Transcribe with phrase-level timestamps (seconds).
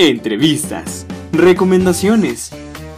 [0.00, 2.50] Entrevistas, recomendaciones,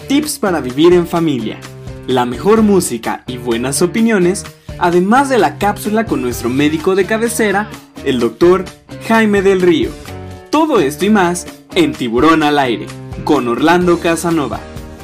[0.08, 1.58] tips para vivir en familia,
[2.06, 4.46] la mejor música y buenas opiniones,
[4.79, 7.69] además de la cápsula con nuestro médico de cabecera,
[8.06, 8.64] el doctor
[9.09, 9.90] Jaime del Río.
[10.48, 12.87] Todo esto y más en Tiburón al Aire,
[13.25, 14.59] con Orlando Casanova.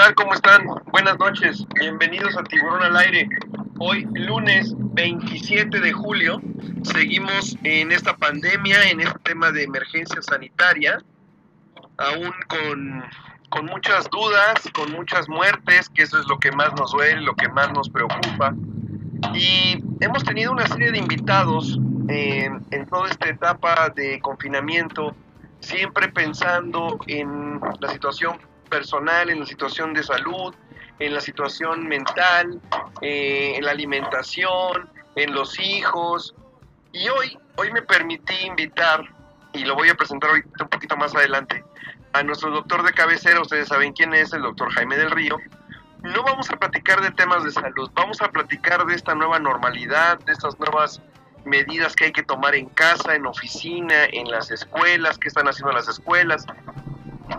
[0.03, 0.15] Tal?
[0.17, 0.67] ¿Cómo están?
[0.91, 1.65] Buenas noches.
[1.79, 3.29] Bienvenidos a Tiburón al Aire.
[3.79, 6.41] Hoy, lunes 27 de julio,
[6.83, 10.99] seguimos en esta pandemia, en este tema de emergencia sanitaria,
[11.99, 13.05] aún con,
[13.49, 17.37] con muchas dudas, con muchas muertes, que eso es lo que más nos duele, lo
[17.37, 18.57] que más nos preocupa.
[19.35, 25.15] Y hemos tenido una serie de invitados en, en toda esta etapa de confinamiento,
[25.61, 28.37] siempre pensando en la situación
[28.73, 30.55] personal, en la situación de salud,
[30.99, 32.59] en la situación mental,
[33.03, 36.35] eh, en la alimentación, en los hijos.
[36.93, 39.05] Y hoy, hoy me permití invitar,
[39.53, 41.63] y lo voy a presentar ahorita un poquito más adelante,
[42.15, 45.37] a nuestro doctor de cabecera, ustedes saben quién es, el doctor Jaime del Río.
[46.03, 50.19] No vamos a platicar de temas de salud, vamos a platicar de esta nueva normalidad,
[50.21, 51.03] de estas nuevas
[51.45, 55.73] medidas que hay que tomar en casa, en oficina, en las escuelas, qué están haciendo
[55.73, 56.47] las escuelas,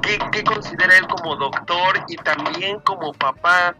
[0.01, 3.75] ¿Qué, considera él como doctor y también como papá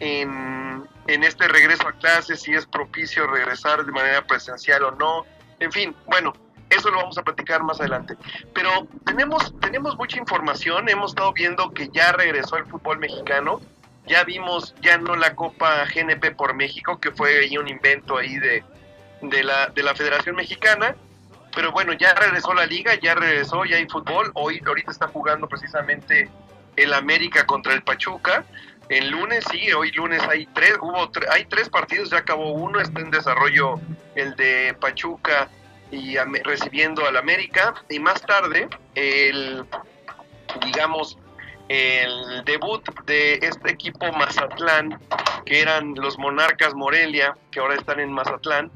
[0.00, 5.24] en, en este regreso a clases, si es propicio regresar de manera presencial o no?
[5.60, 6.32] En fin, bueno,
[6.70, 8.16] eso lo vamos a platicar más adelante.
[8.52, 13.60] Pero tenemos, tenemos mucha información, hemos estado viendo que ya regresó el fútbol mexicano,
[14.06, 18.36] ya vimos ya no la Copa GNP por México, que fue ahí un invento ahí
[18.38, 18.64] de,
[19.22, 20.96] de, la, de la Federación Mexicana,
[21.54, 24.30] pero bueno, ya regresó la liga, ya regresó, ya hay fútbol.
[24.34, 26.28] Hoy, ahorita está jugando precisamente
[26.76, 28.44] el América contra el Pachuca.
[28.88, 33.00] El lunes, sí, hoy lunes hay tres, hubo hay tres partidos, ya acabó uno, está
[33.00, 33.80] en desarrollo
[34.14, 35.48] el de Pachuca
[35.90, 37.74] y recibiendo al América.
[37.88, 39.64] Y más tarde, el,
[40.64, 41.18] digamos,
[41.68, 44.98] el debut de este equipo Mazatlán,
[45.46, 48.70] que eran los Monarcas Morelia, que ahora están en Mazatlán,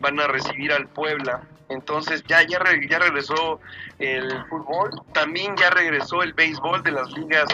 [0.00, 1.42] van a recibir al Puebla
[1.74, 3.60] entonces ya, ya, ya regresó
[3.98, 7.48] el fútbol, también ya regresó el béisbol de las ligas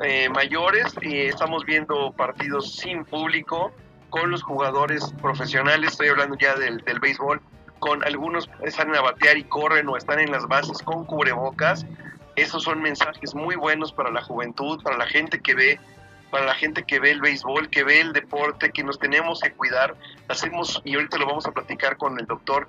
[0.00, 3.72] eh, mayores y estamos viendo partidos sin público
[4.10, 7.40] con los jugadores profesionales, estoy hablando ya del, del béisbol,
[7.80, 11.84] con algunos están a batear y corren o están en las bases con cubrebocas.
[12.36, 15.80] Esos son mensajes muy buenos para la juventud, para la gente que ve
[16.34, 19.52] para la gente que ve el béisbol, que ve el deporte, que nos tenemos que
[19.52, 19.94] cuidar.
[20.26, 22.66] Hacemos, y ahorita lo vamos a platicar con el doctor,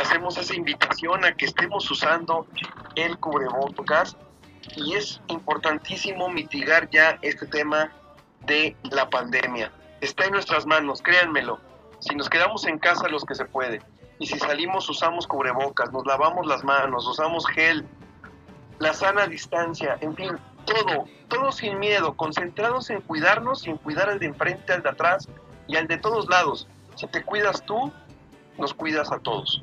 [0.00, 2.46] hacemos esa invitación a que estemos usando
[2.94, 4.16] el cubrebocas
[4.76, 7.92] y es importantísimo mitigar ya este tema
[8.46, 9.72] de la pandemia.
[10.00, 11.58] Está en nuestras manos, créanmelo.
[12.00, 13.82] Si nos quedamos en casa los que se puede
[14.18, 17.86] y si salimos usamos cubrebocas, nos lavamos las manos, usamos gel,
[18.78, 24.18] la sana distancia, en fin, todo, todo sin miedo, concentrados en cuidarnos, sin cuidar al
[24.18, 25.28] de enfrente, al de atrás
[25.66, 26.68] y al de todos lados.
[26.94, 27.92] Si te cuidas tú,
[28.58, 29.62] nos cuidas a todos.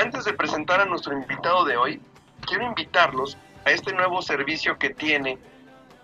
[0.00, 2.00] Antes de presentar a nuestro invitado de hoy,
[2.46, 5.38] quiero invitarlos a este nuevo servicio que tiene,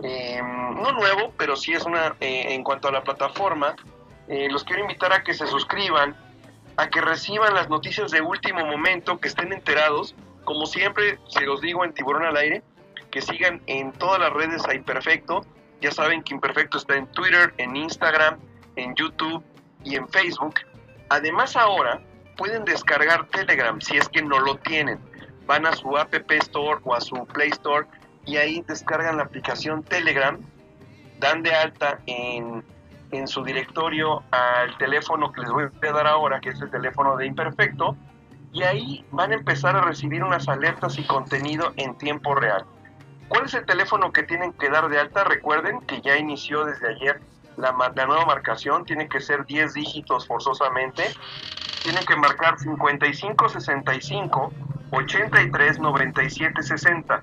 [0.03, 3.75] em, no nuevo, pero sí es una, eh, en cuanto a la plataforma,
[4.29, 6.15] eh, los quiero invitar a que se suscriban,
[6.77, 10.15] a que reciban las noticias de último momento, que estén enterados,
[10.45, 12.63] como siempre se los digo en Tiburón al Aire,
[13.11, 15.47] que sigan en todas las redes a Imperfecto,
[15.81, 18.39] ya saben que Imperfecto está en Twitter, en Instagram,
[18.77, 19.43] en YouTube
[19.85, 20.57] y en Facebook.
[21.09, 22.03] Además ahora
[22.37, 24.99] pueden descargar Telegram si es que no lo tienen.
[25.47, 27.87] Van a su App Store o a su Play Store
[28.25, 30.39] y ahí descargan la aplicación Telegram,
[31.21, 32.65] dan de alta en,
[33.13, 37.17] en su directorio al teléfono que les voy a dar ahora, que es el teléfono
[37.17, 37.97] de Imperfecto,
[38.53, 42.65] y ahí van a empezar a recibir unas alertas y contenido en tiempo real.
[43.29, 45.25] ¿Cuál es el teléfono que tienen que dar de alta?
[45.25, 47.21] Recuerden que ya inició desde ayer
[47.57, 51.05] la, la nueva marcación, tiene que ser 10 dígitos forzosamente
[51.87, 54.53] tienen que marcar 55 65
[54.91, 57.23] 83 97 60.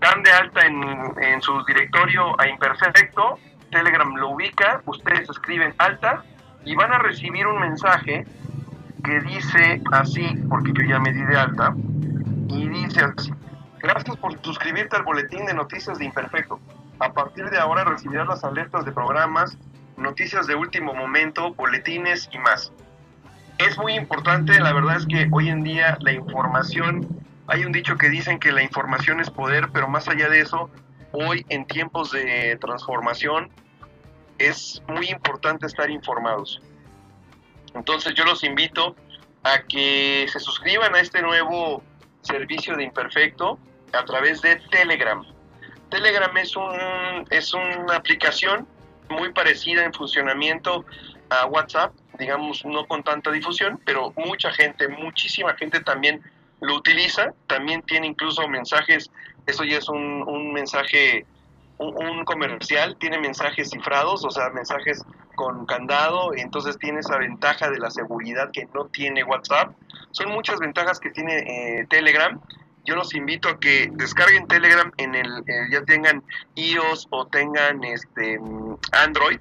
[0.00, 0.82] Dan de alta en,
[1.22, 3.38] en su directorio a Imperfecto,
[3.70, 6.24] Telegram lo ubica, ustedes escriben alta
[6.64, 8.26] y van a recibir un mensaje
[9.04, 11.72] que dice así, porque yo ya me di de alta,
[12.48, 13.32] y dice así,
[13.78, 16.58] gracias por suscribirte al boletín de noticias de Imperfecto.
[16.98, 19.56] A partir de ahora recibirás las alertas de programas,
[19.96, 22.72] noticias de último momento, boletines y más
[23.66, 27.06] es muy importante, la verdad es que hoy en día la información
[27.50, 30.70] Hay un dicho que dicen que la información es poder, pero más allá de eso,
[31.10, 33.50] hoy en tiempos de transformación
[34.38, 36.62] es muy importante estar informados.
[37.74, 38.94] Entonces yo los invito
[39.42, 41.82] a que se suscriban a este nuevo
[42.22, 43.58] servicio de Imperfecto
[43.92, 45.24] a través de Telegram.
[45.90, 48.68] Telegram es, un, es una aplicación
[49.08, 50.84] muy parecida en funcionamiento
[51.30, 56.22] a WhatsApp, digamos, no con tanta difusión, pero mucha gente, muchísima gente también
[56.60, 57.32] lo utiliza.
[57.46, 59.10] También tiene incluso mensajes,
[59.46, 61.26] eso ya es un, un mensaje,
[61.78, 65.02] un, comercial, tiene mensajes cifrados, o sea, mensajes
[65.34, 69.74] con candado, entonces tiene esa ventaja de la seguridad que no tiene WhatsApp.
[70.12, 72.38] Son muchas ventajas que tiene eh, Telegram.
[72.84, 76.22] Yo los invito a que descarguen Telegram en el, eh, ya tengan
[76.54, 78.38] iOS o tengan este
[78.92, 79.40] Android,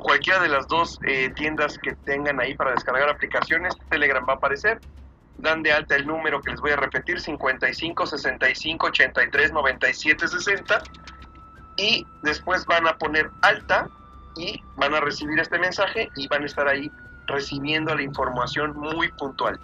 [0.00, 4.36] cualquiera de las dos eh, tiendas que tengan ahí para descargar aplicaciones, Telegram va a
[4.36, 4.80] aparecer.
[5.38, 10.82] Dan de alta el número que les voy a repetir, 55 65 83 97 60.
[11.76, 13.88] Y después van a poner alta
[14.36, 16.90] y van a recibir este mensaje y van a estar ahí
[17.26, 19.58] recibiendo la información muy puntual.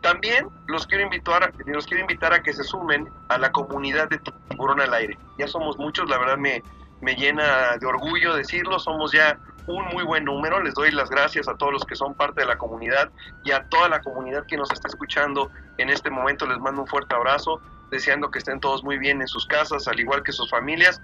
[0.00, 4.18] También los quiero invitar, los quiero invitar a que se sumen a la comunidad de
[4.48, 5.18] Tiburón al Aire.
[5.38, 6.62] Ya somos muchos, la verdad me,
[7.00, 10.62] me llena de orgullo decirlo, somos ya un muy buen número.
[10.62, 13.10] Les doy las gracias a todos los que son parte de la comunidad
[13.44, 16.46] y a toda la comunidad que nos está escuchando en este momento.
[16.46, 17.60] Les mando un fuerte abrazo,
[17.90, 21.00] deseando que estén todos muy bien en sus casas, al igual que sus familias.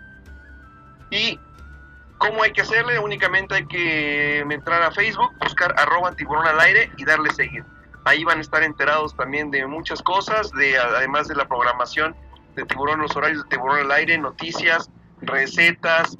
[1.10, 1.38] Y
[2.22, 3.00] ¿Cómo hay que hacerle?
[3.00, 7.64] Únicamente hay que entrar a Facebook, buscar arroba tiburón al aire y darle seguir.
[8.04, 12.14] Ahí van a estar enterados también de muchas cosas, de además de la programación
[12.54, 14.88] de tiburón, los horarios de tiburón al aire, noticias,
[15.20, 16.16] recetas.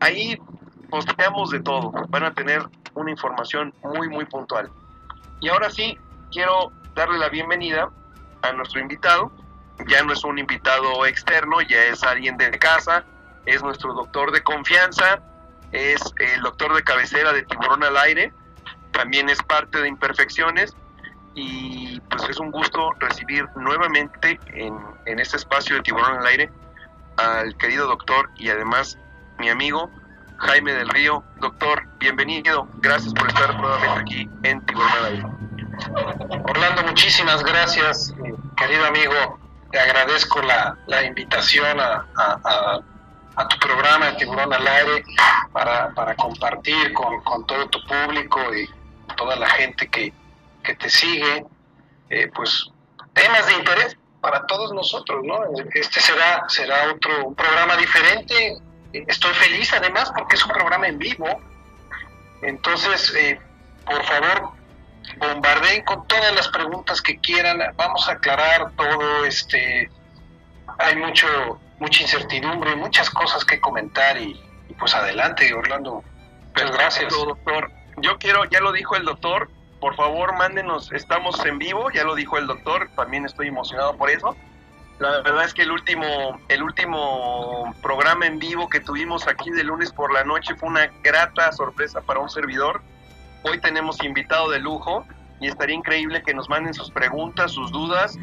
[0.00, 0.40] Ahí
[0.90, 1.92] posteamos de todo.
[2.08, 2.62] Van a tener
[2.94, 4.70] una información muy, muy puntual.
[5.40, 5.98] Y ahora sí,
[6.30, 7.90] quiero darle la bienvenida
[8.42, 9.30] a nuestro invitado.
[9.86, 13.04] Ya no es un invitado externo, ya es alguien de casa,
[13.46, 15.20] es nuestro doctor de confianza,
[15.70, 18.32] es el doctor de cabecera de Tiburón al Aire,
[18.90, 20.74] también es parte de Imperfecciones
[21.34, 24.76] y pues es un gusto recibir nuevamente en,
[25.06, 26.50] en este espacio de Tiburón al Aire
[27.16, 28.98] al querido doctor y además
[29.38, 29.90] mi amigo
[30.38, 31.22] Jaime del Río.
[31.40, 35.38] Doctor, bienvenido, gracias por estar nuevamente aquí en Tiburón al.
[36.48, 38.14] Orlando, muchísimas gracias,
[38.56, 39.38] querido amigo.
[39.70, 42.06] Te agradezco la, la invitación a,
[43.38, 45.04] a tu programa Tiburón al Aire
[45.52, 48.68] para, para compartir con, con, todo tu público y
[49.16, 50.12] toda la gente que,
[50.64, 51.46] que te sigue,
[52.10, 52.68] eh, pues
[53.12, 55.38] temas de interés para todos nosotros, ¿no?
[55.72, 58.58] Este será, será otro programa diferente.
[58.92, 61.40] Estoy feliz además porque es un programa en vivo.
[62.42, 63.40] Entonces, eh,
[63.84, 64.52] por favor,
[65.18, 67.60] bombardeen con todas las preguntas que quieran.
[67.76, 69.24] Vamos a aclarar todo.
[69.24, 69.90] Este,
[70.78, 74.40] hay mucho mucha incertidumbre, muchas cosas que comentar y,
[74.78, 76.02] pues adelante, Orlando.
[76.54, 77.12] Pues gracias.
[77.12, 77.70] Doctor.
[77.98, 79.50] Yo quiero, ya lo dijo el doctor,
[79.80, 84.10] por favor mándenos, estamos en vivo, ya lo dijo el doctor, también estoy emocionado por
[84.10, 84.36] eso.
[84.98, 89.62] La verdad es que el último, el último programa en vivo que tuvimos aquí de
[89.62, 92.82] lunes por la noche fue una grata sorpresa para un servidor.
[93.44, 95.06] Hoy tenemos invitado de lujo
[95.40, 98.18] y estaría increíble que nos manden sus preguntas, sus dudas,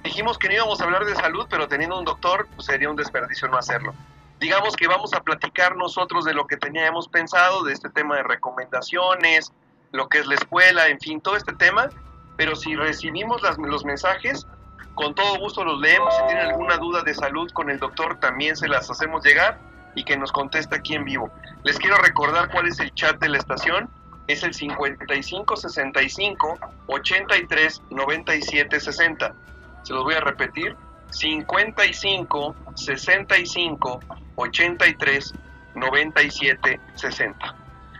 [0.00, 2.96] dijimos que no íbamos a hablar de salud, pero teniendo un doctor, pues sería un
[2.96, 3.94] desperdicio no hacerlo.
[4.40, 8.22] Digamos que vamos a platicar nosotros de lo que teníamos pensado, de este tema de
[8.22, 9.52] recomendaciones,
[9.92, 11.90] lo que es la escuela, en fin, todo este tema,
[12.36, 14.46] pero si recibimos las, los mensajes,
[14.94, 18.56] con todo gusto los leemos, si tienen alguna duda de salud con el doctor, también
[18.56, 19.58] se las hacemos llegar
[19.94, 21.30] y que nos conteste aquí en vivo.
[21.64, 23.88] Les quiero recordar cuál es el chat de la estación,
[24.26, 29.34] es el 55 65 83 97 60
[29.82, 30.76] se los voy a repetir,
[31.10, 34.00] 55 65
[34.36, 35.34] 83
[35.74, 37.54] 97 60.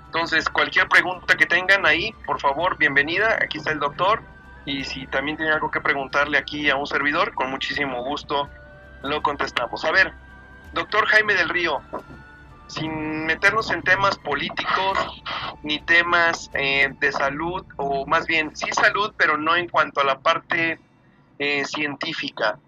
[0.06, 3.38] Entonces, cualquier pregunta que tengan ahí, por favor, bienvenida.
[3.42, 4.22] Aquí está el doctor.
[4.64, 8.48] Y si también tiene algo que preguntarle aquí a un servidor, con muchísimo gusto
[9.02, 9.84] lo contestamos.
[9.84, 10.12] A ver,
[10.72, 11.82] doctor Jaime del Río,
[12.68, 14.98] sin meternos en temas políticos
[15.62, 20.04] ni temas eh, de salud, o más bien sí salud, pero no en cuanto a
[20.04, 20.78] la parte
[21.38, 22.58] eh, científica.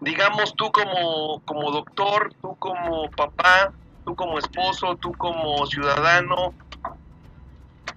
[0.00, 3.72] Digamos, tú como, como doctor, tú como papá,
[4.04, 6.54] tú como esposo, tú como ciudadano,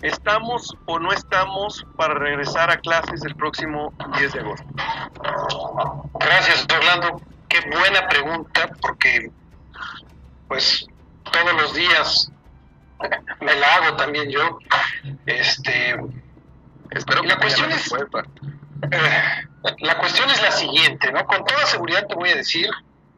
[0.08, 4.66] ¿estamos o no estamos para regresar a clases el próximo 10 de agosto?
[6.20, 7.22] Gracias, Orlando.
[7.48, 9.32] Qué buena pregunta, porque
[10.48, 10.88] pues
[11.32, 12.32] todos los días
[13.42, 14.60] me la hago también yo.
[15.26, 15.96] Este,
[16.92, 17.92] Espero que la cuestión es,
[18.92, 19.48] Eh,
[19.80, 21.26] la cuestión es la siguiente, ¿no?
[21.26, 22.70] Con toda seguridad te voy a decir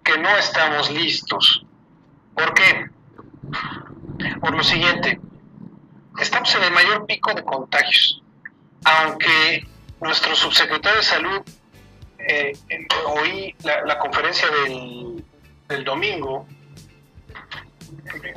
[0.03, 1.65] que no estamos listos.
[2.33, 2.89] ¿Por qué?
[4.39, 5.19] Por lo siguiente,
[6.19, 8.21] estamos en el mayor pico de contagios,
[8.83, 9.67] aunque
[10.01, 11.41] nuestro subsecretario de Salud,
[12.19, 12.57] eh,
[13.05, 15.23] oí la, conferencia del,
[15.67, 16.47] del domingo,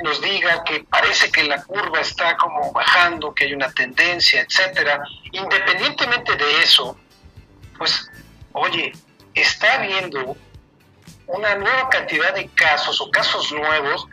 [0.02, 5.02] nos diga que parece que la curva está como bajando, que hay una tendencia, etcétera,
[5.32, 6.96] independientemente de eso,
[7.76, 8.10] pues,
[8.52, 8.92] oye,
[9.34, 10.36] está habiendo
[11.32, 14.06] una nueva cantidad de casos o casos nuevos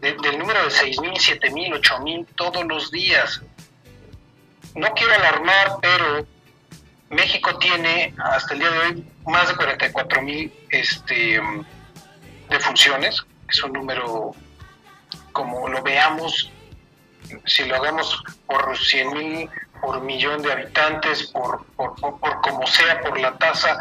[0.00, 3.42] del número de 6.000, 7.000, 8.000 todos los días.
[4.74, 6.26] No quiero alarmar, pero
[7.10, 11.40] México tiene hasta el día de hoy más de 44.000 este,
[12.48, 14.34] defunciones, que es un número
[15.32, 16.50] como lo veamos,
[17.44, 19.50] si lo hagamos por 100 mil,
[19.80, 23.78] por millón de habitantes, por, por, por, como sea, por la tasa,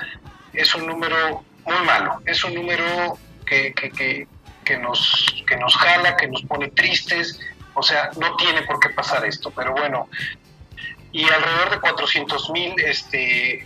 [0.53, 4.27] es un número muy malo, es un número que, que,
[4.63, 7.39] que, nos, que nos jala, que nos pone tristes,
[7.73, 10.09] o sea, no tiene por qué pasar esto, pero bueno,
[11.11, 13.65] y alrededor de 400 mil este,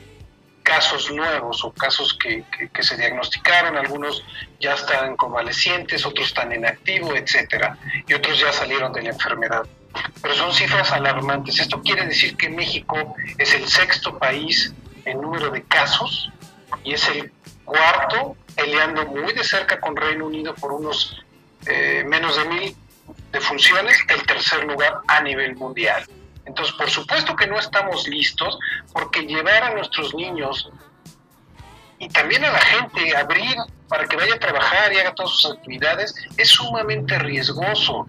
[0.63, 2.43] casos nuevos o casos que,
[2.81, 4.23] se diagnosticaron, algunos
[4.59, 7.77] ya están convalecientes, otros están en activo, etcétera,
[8.07, 9.63] y otros ya salieron de la enfermedad.
[10.21, 11.59] Pero son cifras alarmantes.
[11.59, 14.73] Esto quiere decir que México es el sexto país
[15.05, 16.31] en número de casos
[16.83, 17.31] y es el
[17.65, 21.21] cuarto, peleando muy de cerca con Reino Unido por unos
[21.65, 22.75] eh, menos de mil
[23.31, 26.05] defunciones, el tercer lugar a nivel mundial.
[26.45, 28.57] Entonces, por supuesto que no estamos listos
[28.93, 30.69] porque llevar a nuestros niños
[31.99, 33.55] y también a la gente, abrir
[33.87, 38.07] para que vaya a trabajar y haga todas sus actividades, es sumamente riesgoso.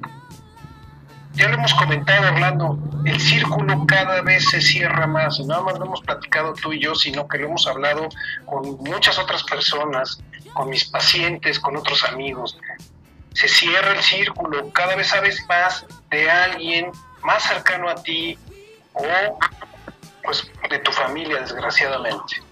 [1.34, 5.78] Ya lo hemos comentado hablando, el círculo cada vez se cierra más, y nada más
[5.78, 8.08] lo hemos platicado tú y yo, sino que lo hemos hablado
[8.44, 10.22] con muchas otras personas,
[10.52, 12.58] con mis pacientes, con otros amigos.
[13.32, 18.38] Se cierra el círculo, cada vez sabes más de alguien más cercano a ti
[18.92, 19.38] o
[20.22, 22.42] pues de tu familia, desgraciadamente.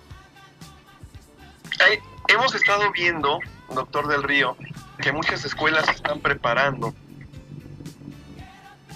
[2.29, 4.57] hemos estado viendo, doctor del Río,
[5.03, 6.95] que muchas escuelas están preparando.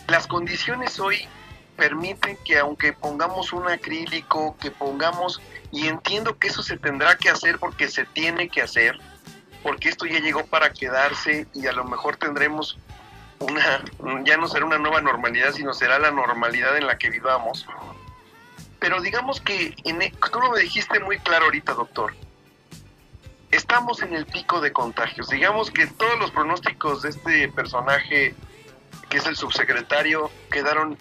[0.08, 1.26] Las condiciones hoy
[1.76, 5.40] permiten que aunque pongamos un acrílico, que pongamos,
[5.72, 8.98] y entiendo que eso se tendrá que hacer porque se tiene que hacer,
[9.62, 12.78] porque esto ya llegó para quedarse y a lo mejor tendremos
[13.40, 13.82] una,
[14.24, 17.66] ya no será una nueva normalidad, sino será la normalidad en la que vivamos.
[18.78, 22.14] Pero digamos que en, e, tú lo dijiste muy claro ahorita, doctor.
[23.50, 25.28] Estamos en el pico de contagios.
[25.28, 28.34] Digamos que todos los pronósticos de este personaje,
[29.14, 30.98] que es el subsecretario, quedaron,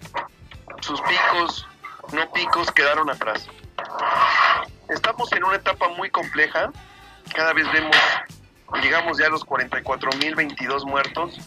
[0.82, 1.66] sus picos,
[2.12, 3.48] no picos, quedaron atrás.
[4.88, 6.70] Estamos en una etapa muy compleja.
[7.34, 7.96] Cada vez vemos,
[8.80, 11.40] llegamos ya a los 44.022 muertos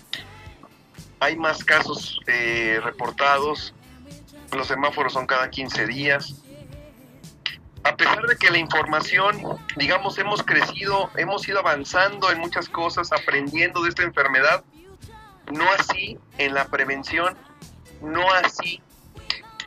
[1.21, 3.73] hay más casos eh, reportados,
[4.51, 6.43] los semáforos son cada 15 días.
[7.85, 9.41] A pesar de que la información,
[9.77, 14.65] digamos, hemos crecido, hemos ido avanzando en muchas cosas, aprendiendo de esta enfermedad,
[15.51, 17.37] no así en la prevención,
[18.01, 18.81] no así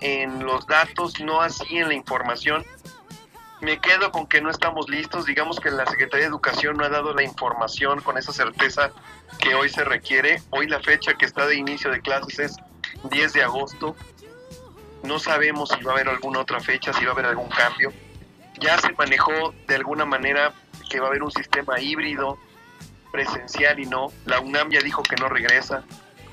[0.00, 2.64] en los datos, no así en la información.
[3.60, 6.88] Me quedo con que no estamos listos, digamos que la Secretaría de Educación no ha
[6.88, 8.90] dado la información con esa certeza
[9.38, 10.42] que hoy se requiere.
[10.50, 12.56] Hoy la fecha que está de inicio de clases es
[13.10, 13.94] 10 de agosto.
[15.02, 17.92] No sabemos si va a haber alguna otra fecha, si va a haber algún cambio.
[18.60, 20.54] Ya se manejó de alguna manera
[20.88, 22.38] que va a haber un sistema híbrido,
[23.11, 24.09] presencial y no.
[24.25, 25.85] La UNAM ya dijo que no regresa,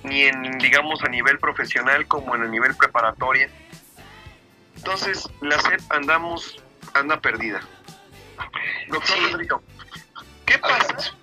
[0.04, 3.50] ni en, digamos, a nivel profesional como en el nivel preparatoria.
[4.76, 6.62] Entonces, la SEP andamos
[6.94, 7.62] anda perdida.
[8.90, 9.62] Doctor Rodrigo,
[10.46, 11.14] ¿qué pasa?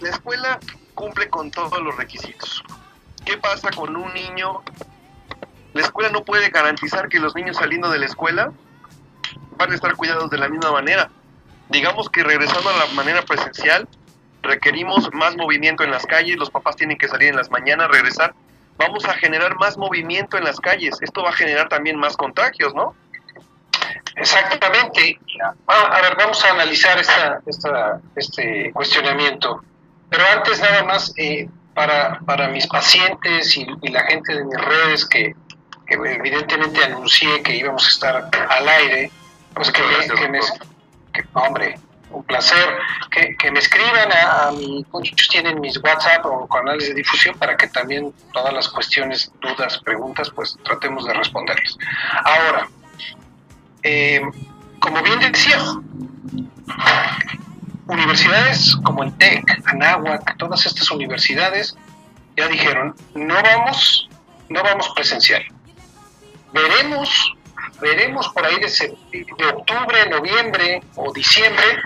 [0.00, 0.58] La escuela
[0.94, 2.62] cumple con todos los requisitos.
[3.24, 4.62] ¿Qué pasa con un niño?
[5.72, 8.52] La escuela no puede garantizar que los niños saliendo de la escuela
[9.56, 11.10] van a estar cuidados de la misma manera.
[11.70, 13.88] Digamos que regresando a la manera presencial,
[14.44, 18.34] requerimos más movimiento en las calles, los papás tienen que salir en las mañanas, regresar.
[18.76, 20.96] Vamos a generar más movimiento en las calles.
[21.00, 22.94] Esto va a generar también más contagios, ¿no?
[24.16, 25.18] Exactamente.
[25.66, 29.62] A ver, vamos a analizar esta, este cuestionamiento.
[30.10, 35.04] Pero antes nada más, eh, para, para mis pacientes y, la gente de mis redes
[35.06, 35.34] que,
[35.88, 39.10] evidentemente anuncié que íbamos a estar al aire,
[39.54, 39.82] pues que,
[40.28, 40.40] me,
[41.34, 41.78] hombre,
[42.14, 42.76] un placer,
[43.10, 47.68] que, me escriban a, a muchos tienen mis WhatsApp o canales de difusión para que
[47.68, 51.76] también todas las cuestiones, dudas, preguntas, pues tratemos de responderles.
[52.24, 52.68] Ahora,
[53.82, 54.22] eh,
[54.80, 55.58] como bien decía,
[57.86, 61.76] universidades como el TEC, Anáhuac, todas estas universidades
[62.36, 64.08] ya dijeron, no vamos,
[64.48, 65.44] no vamos presencial.
[66.52, 67.34] Veremos,
[67.80, 71.82] veremos por ahí de, de octubre, noviembre o diciembre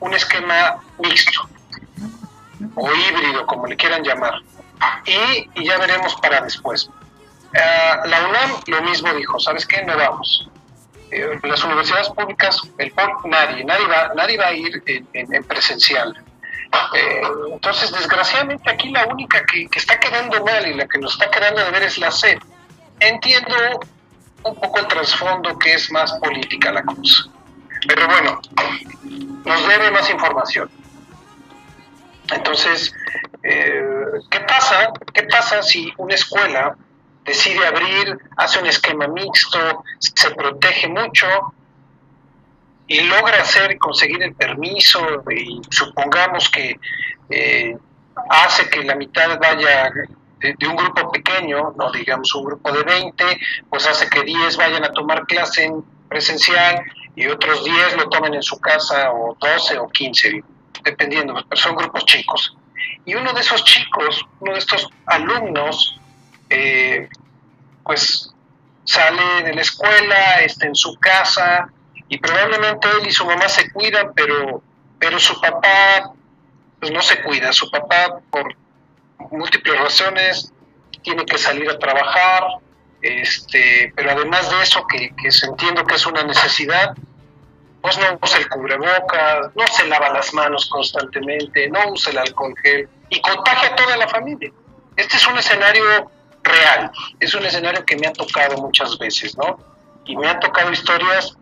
[0.00, 1.48] un esquema mixto
[2.74, 4.34] o híbrido, como le quieran llamar.
[5.06, 6.88] Y, ya veremos para después.
[7.54, 9.82] Uh, la UNAM lo mismo dijo, ¿sabes qué?
[9.84, 10.48] No vamos.
[11.10, 12.92] Eh, las universidades públicas, el
[13.26, 14.82] nadie, nadie va, nadie va a ir
[15.12, 16.16] en, presencial.
[16.94, 21.12] Eh, entonces, desgraciadamente aquí la única que, que, está quedando mal y la que nos
[21.12, 22.38] está quedando de ver es la SED.
[22.98, 23.54] Entiendo
[24.44, 27.24] un poco el trasfondo que es más política la cosa.
[27.86, 28.40] Pero bueno,
[29.44, 30.70] nos debe más información.
[32.32, 32.94] Entonces,
[33.42, 33.82] eh,
[34.30, 34.92] ¿qué pasa?
[35.12, 36.76] ¿Qué pasa si una escuela
[37.24, 41.26] decide abrir, hace un esquema mixto, se protege mucho
[42.88, 46.78] y logra hacer conseguir el permiso y supongamos que
[47.30, 47.76] eh,
[48.28, 49.90] hace que la mitad vaya
[50.42, 53.24] de, un grupo pequeño, no digamos un grupo de 20,
[53.70, 56.82] pues hace que 10 vayan a tomar clase en presencial
[57.14, 60.42] y otros 10 lo tomen en su casa o 12 o 15
[60.84, 62.56] dependiendo, pero son grupos chicos.
[63.04, 66.00] Y uno de esos chicos, uno de estos alumnos,
[66.50, 67.08] eh,
[67.84, 68.32] pues
[68.84, 71.68] sale de la escuela, está en su casa
[72.08, 74.62] y probablemente él y su mamá se cuidan, pero,
[74.98, 76.12] pero su papá
[76.78, 77.52] pues no se cuida.
[77.52, 78.54] Su papá por
[79.32, 80.52] múltiples razones
[81.02, 82.44] tiene que salir a trabajar,
[83.00, 86.94] este, pero además de eso, que, que entiendo que es una necesidad,
[87.80, 92.54] pues no usa el cubrebocas, no se lava las manos constantemente, no usa el alcohol
[92.62, 94.52] gel y contagia a toda la familia.
[94.96, 96.10] Este es un escenario
[96.44, 99.58] real, es un escenario que me ha tocado muchas veces, ¿no?
[100.04, 101.36] Y me han tocado historias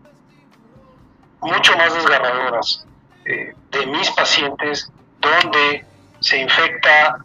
[1.43, 2.87] mucho más desgarradoras
[3.27, 5.85] eh, de mis pacientes donde
[6.21, 7.19] se infecta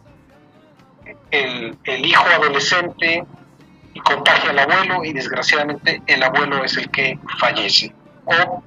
[1.36, 3.24] el, hijo adolescente
[4.04, 7.92] contagia al abuelo y desgraciadamente el abuelo es el que fallece.
[8.24, 8.62] O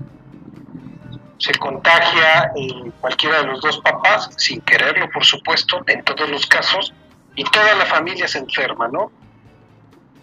[1.37, 6.45] se contagia en cualquiera de los dos papás, sin quererlo, por supuesto, en todos los
[6.45, 6.93] casos,
[7.35, 9.11] y toda la familia se enferma, ¿no?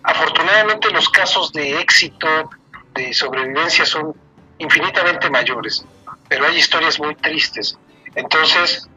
[0.02, 2.50] Afortunadamente los casos de éxito,
[2.94, 4.14] de sobrevivencia son
[4.58, 5.84] infinitamente mayores,
[6.28, 7.78] pero hay historias muy tristes.
[8.14, 8.88] Entonces,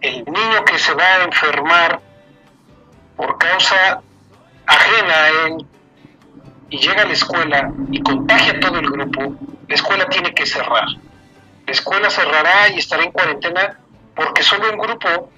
[0.00, 2.00] el niño que se va a enfermar
[3.16, 4.00] por causa
[4.66, 5.66] ajena a él
[6.70, 9.34] y llega a la escuela y contagia a todo el grupo,
[9.68, 10.86] la escuela tiene que cerrar
[11.66, 13.78] la escuela cerrará y estará en cuarentena
[14.14, 15.30] porque solo un grupo,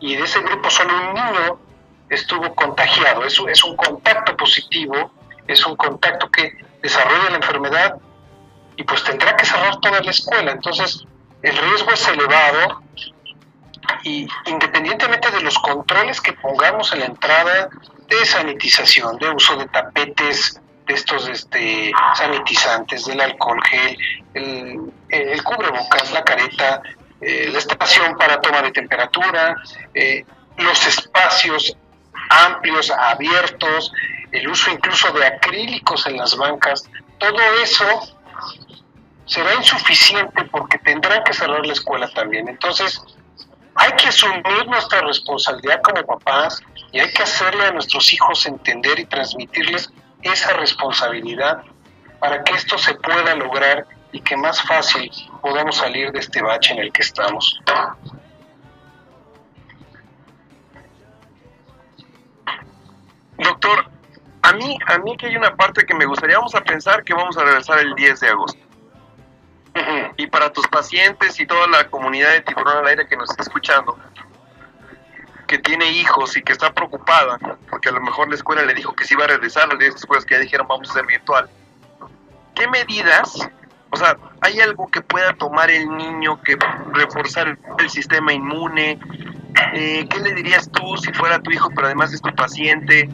[0.00, 1.58] y de ese grupo solo un niño
[2.08, 3.24] estuvo contagiado.
[3.24, 5.10] Es, es un contacto positivo,
[5.46, 7.96] es un contacto que desarrolla la enfermedad
[8.76, 10.52] y pues tendrá que cerrar toda la escuela.
[10.52, 11.04] Entonces,
[11.42, 12.79] el riesgo es elevado
[14.02, 17.68] y independientemente de los controles que pongamos en la entrada
[18.08, 23.96] de sanitización, de uso de tapetes, de estos este, sanitizantes, del alcohol gel,
[24.34, 26.82] el, el cubrebocas, la careta,
[27.20, 29.56] eh, la estación para toma de temperatura,
[29.94, 30.24] eh,
[30.56, 31.76] los espacios
[32.30, 33.92] amplios, abiertos,
[34.32, 38.18] el uso incluso de acrílicos en las bancas, todo eso
[39.26, 42.48] será insuficiente porque tendrán que cerrar la escuela también.
[42.48, 43.00] Entonces,
[43.74, 48.98] hay que asumir nuestra responsabilidad como papás y hay que hacerle a nuestros hijos entender
[48.98, 49.90] y transmitirles
[50.22, 51.62] esa responsabilidad
[52.18, 56.74] para que esto se pueda lograr y que más fácil podamos salir de este bache
[56.74, 57.60] en el que estamos.
[63.38, 63.86] Doctor,
[64.42, 67.14] a mí, a mí que hay una parte que me gustaría, vamos a pensar que
[67.14, 68.69] vamos a regresar el 10 de agosto.
[70.16, 73.42] Y para tus pacientes y toda la comunidad de Tiburón al Aire que nos está
[73.42, 73.98] escuchando,
[75.46, 77.38] que tiene hijos y que está preocupada,
[77.68, 79.96] porque a lo mejor la escuela le dijo que se iba a regresar las 10
[79.96, 81.48] escuelas que ya dijeron vamos a hacer virtual.
[82.54, 83.48] ¿Qué medidas
[83.90, 86.56] o sea, ¿hay algo que pueda tomar el niño que
[86.92, 88.98] reforzar el sistema inmune?
[89.74, 93.10] Eh, ¿Qué le dirías tú si fuera tu hijo, pero además es tu paciente?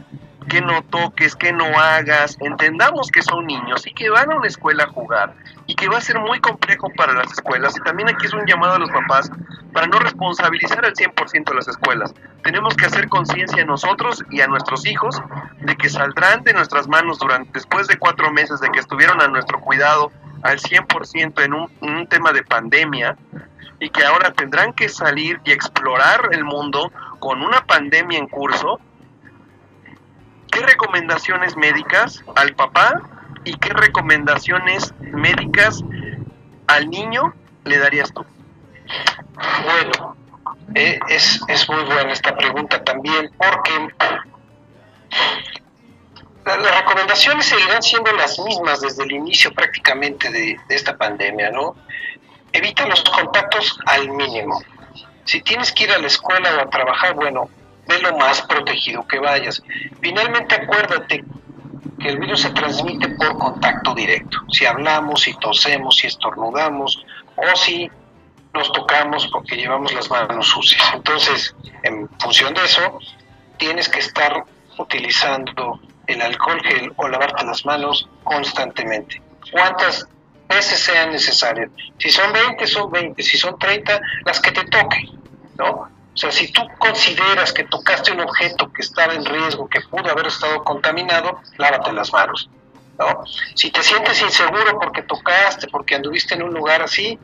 [0.47, 2.37] Que no toques, que no hagas.
[2.39, 5.33] Entendamos que son niños y que van a una escuela a jugar
[5.65, 7.75] y que va a ser muy complejo para las escuelas.
[7.77, 9.29] Y también aquí es un llamado a los papás
[9.73, 12.13] para no responsabilizar al 100% a las escuelas.
[12.43, 15.21] Tenemos que hacer conciencia a nosotros y a nuestros hijos
[15.59, 19.27] de que saldrán de nuestras manos durante después de cuatro meses de que estuvieron a
[19.27, 20.11] nuestro cuidado
[20.43, 23.17] al 100% en un, en un tema de pandemia
[23.79, 28.79] y que ahora tendrán que salir y explorar el mundo con una pandemia en curso
[30.57, 33.01] ¿qué recomendaciones médicas al papá
[33.43, 35.83] y qué recomendaciones médicas
[36.65, 38.25] al niño le darías tú?
[39.63, 40.15] Bueno,
[40.73, 43.93] eh, es, es muy buena esta pregunta también porque
[46.45, 51.75] las recomendaciones seguirán siendo las mismas desde el inicio prácticamente de, esta pandemia, ¿no?
[52.51, 54.63] Evita los contactos al mínimo.
[55.25, 57.49] Si tienes que ir a la escuela o a trabajar, bueno,
[57.87, 59.61] ve lo más protegido que vayas.
[60.01, 61.23] Finalmente acuérdate
[61.99, 64.37] que el virus se transmite por contacto directo.
[64.51, 67.03] Si hablamos, si tosemos, si estornudamos
[67.35, 67.89] o si
[68.53, 70.83] nos tocamos porque llevamos las manos sucias.
[70.93, 72.99] Entonces, en función de eso,
[73.57, 74.43] tienes que estar
[74.77, 79.21] utilizando el alcohol gel o lavarte las manos constantemente.
[79.51, 80.07] ¿Cuántas
[80.47, 81.69] veces sean necesarias?
[81.97, 83.23] Si son 20, son 20.
[83.23, 85.09] Si son 30, las que te toquen,
[85.57, 85.96] ¿no?
[86.17, 90.09] O sea, si tú consideras que tocaste un objeto que estaba en riesgo, que pudo
[90.09, 92.49] haber estado contaminado, lávate las manos,
[92.97, 93.23] ¿no?
[93.53, 97.19] Si te sientes inseguro porque tocaste, porque anduviste en un lugar así,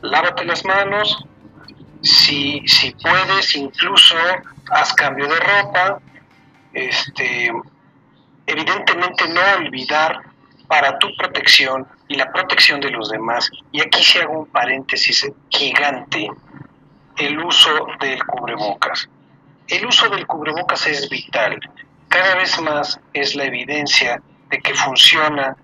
[0.00, 1.18] lávate las manos.
[2.00, 4.16] Si, si puedes, incluso
[4.70, 6.00] haz cambio de ropa,
[6.72, 7.52] este,
[8.46, 10.22] evidentemente no olvidar
[10.66, 15.30] para tu protección y la protección de los demás, y aquí se hago un paréntesis
[15.50, 16.30] gigante,
[17.18, 19.08] el uso del cubrebocas.
[19.66, 21.58] El uso del cubrebocas es vital.
[22.08, 25.56] Cada vez más es la evidencia de que funciona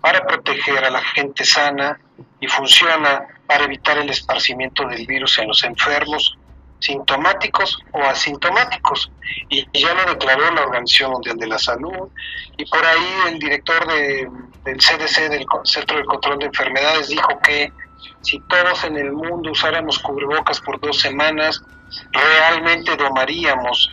[0.00, 1.98] para proteger a la gente sana
[2.40, 6.36] y funciona para evitar el esparcimiento del virus en los enfermos
[6.80, 9.12] sintomáticos o asintomáticos.
[9.48, 12.08] Y ya lo declaró la Organización Mundial de la Salud
[12.56, 14.28] y por ahí el director de,
[14.64, 17.72] del CDC, del Centro de Control de Enfermedades, dijo que
[18.20, 21.62] si todos en el mundo usáramos cubrebocas por dos semanas,
[22.12, 23.92] realmente domaríamos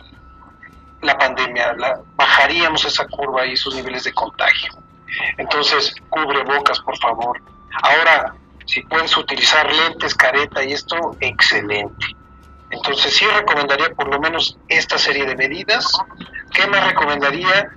[1.02, 1.74] la pandemia,
[2.14, 4.72] bajaríamos esa curva y esos niveles de contagio.
[5.38, 7.40] Entonces, cubrebocas, por favor.
[7.82, 8.34] Ahora,
[8.66, 12.06] si puedes utilizar lentes, careta y esto, excelente.
[12.70, 15.86] Entonces sí recomendaría por lo menos esta serie de medidas.
[16.52, 17.70] ¿Qué me recomendaría?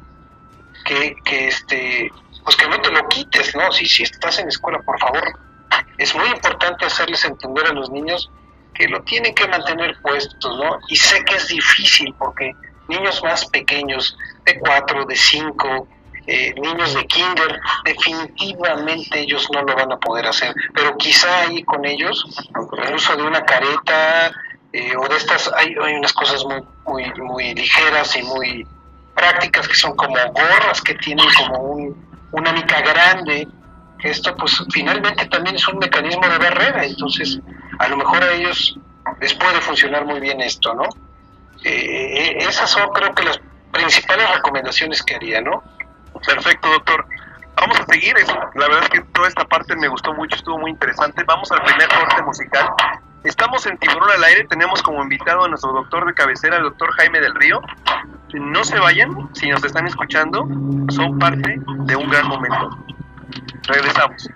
[0.85, 2.11] Que, que este,
[2.43, 3.71] pues que no te lo quites, ¿no?
[3.71, 5.23] Si, si estás en escuela, por favor,
[5.97, 8.29] es muy importante hacerles entender a los niños
[8.73, 10.79] que lo tienen que mantener puestos, ¿no?
[10.87, 12.51] Y sé que es difícil porque
[12.87, 15.87] niños más pequeños, de cuatro, de cinco,
[16.25, 21.63] eh, niños de kinder, definitivamente ellos no lo van a poder hacer, pero quizá ahí
[21.63, 22.25] con ellos,
[22.85, 24.31] el uso de una careta,
[24.71, 28.65] eh, o de estas hay, hay unas cosas muy, muy, muy ligeras y muy
[29.13, 33.47] prácticas que son como gorras que tienen como un, una mica grande
[34.03, 37.39] esto pues finalmente también es un mecanismo de barrera entonces
[37.79, 38.77] a lo mejor a ellos
[39.19, 40.87] les puede funcionar muy bien esto no
[41.63, 43.39] eh, esas son creo que las
[43.71, 45.63] principales recomendaciones que haría no
[46.25, 47.05] perfecto doctor.
[47.55, 48.15] Vamos a seguir
[48.55, 51.23] la verdad es que toda esta parte me gustó mucho estuvo muy interesante.
[51.23, 52.69] Vamos al primer corte musical.
[53.23, 56.91] Estamos en Tiburón al Aire, tenemos como invitado a nuestro doctor de cabecera, el doctor
[56.93, 57.61] Jaime del Río.
[58.33, 60.45] No se vayan, si nos están escuchando,
[60.89, 62.77] son parte de un gran momento.
[63.67, 64.29] Regresamos.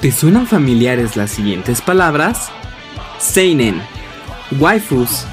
[0.00, 2.50] ¿Te suenan familiares las siguientes palabras?
[3.18, 3.80] Seinen,
[4.58, 5.24] waifus,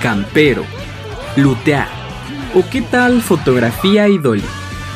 [0.00, 0.64] campero,
[1.36, 1.88] lutear
[2.54, 4.18] o qué tal fotografía y.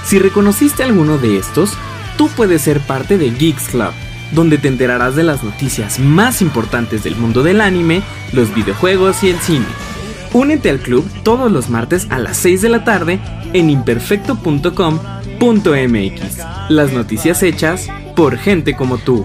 [0.04, 1.74] Si reconociste alguno de estos,
[2.16, 3.92] tú puedes ser parte de Geeks Club,
[4.32, 9.30] donde te enterarás de las noticias más importantes del mundo del anime, los videojuegos y
[9.30, 9.66] el cine.
[10.32, 13.20] Únete al club todos los martes a las 6 de la tarde
[13.52, 16.38] en imperfecto.com.mx.
[16.68, 19.24] Las noticias hechas por gente como tú.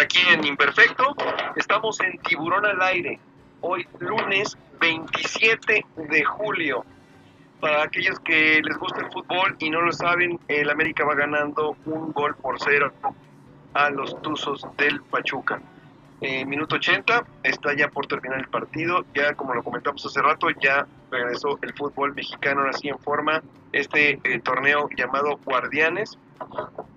[0.00, 1.14] aquí en Imperfecto.
[1.56, 3.18] Estamos en Tiburón al aire,
[3.60, 6.84] hoy lunes 27 de julio.
[7.60, 11.76] Para aquellos que les gusta el fútbol y no lo saben, el América va ganando
[11.86, 12.92] un gol por cero
[13.72, 15.60] a los Tuzos del Pachuca.
[16.20, 19.04] Eh, minuto 80, está ya por terminar el partido.
[19.14, 23.42] Ya como lo comentamos hace rato, ya regresó el fútbol mexicano ahora sí en forma.
[23.72, 26.18] Este eh, torneo llamado Guardianes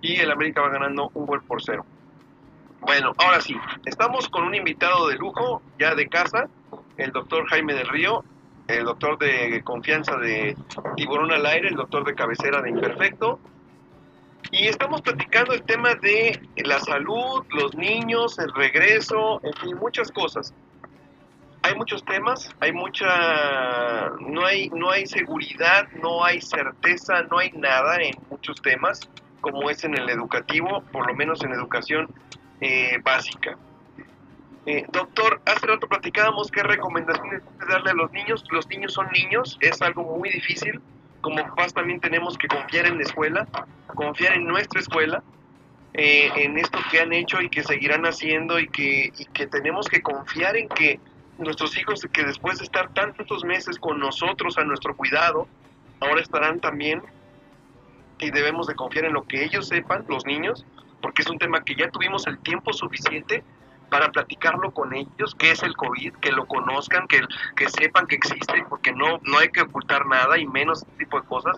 [0.02, 1.84] y el América va ganando un gol por cero.
[2.80, 6.48] Bueno, ahora sí, estamos con un invitado de lujo, ya de casa,
[6.96, 8.24] el doctor Jaime del Río,
[8.68, 10.56] el doctor de confianza de
[10.96, 13.38] Tiburón al Aire, el doctor de cabecera de Imperfecto.
[14.50, 20.10] Y estamos platicando el tema de la salud, los niños, el regreso, en fin, muchas
[20.10, 20.54] cosas.
[21.62, 27.52] Hay muchos temas, hay mucha, no hay, no hay seguridad, no hay certeza, no hay
[27.52, 29.00] nada en muchos temas,
[29.42, 32.08] como es en el educativo, por lo menos en educación
[32.60, 33.56] eh, básica.
[34.66, 38.44] Eh, doctor, hace rato platicábamos qué recomendaciones darle a los niños.
[38.50, 40.80] Los niños son niños, es algo muy difícil.
[41.20, 43.46] Como papás también tenemos que confiar en la escuela,
[43.94, 45.22] confiar en nuestra escuela,
[45.94, 49.88] eh, en esto que han hecho y que seguirán haciendo y que, y que tenemos
[49.88, 51.00] que confiar en que
[51.38, 55.48] nuestros hijos, que después de estar tantos meses con nosotros a nuestro cuidado,
[56.00, 57.02] ahora estarán también
[58.18, 60.64] y debemos de confiar en lo que ellos sepan, los niños,
[61.00, 63.44] porque es un tema que ya tuvimos el tiempo suficiente
[63.90, 67.20] para platicarlo con ellos, qué es el COVID, que lo conozcan, que,
[67.56, 71.20] que sepan que existe, porque no, no hay que ocultar nada y menos este tipo
[71.20, 71.56] de cosas,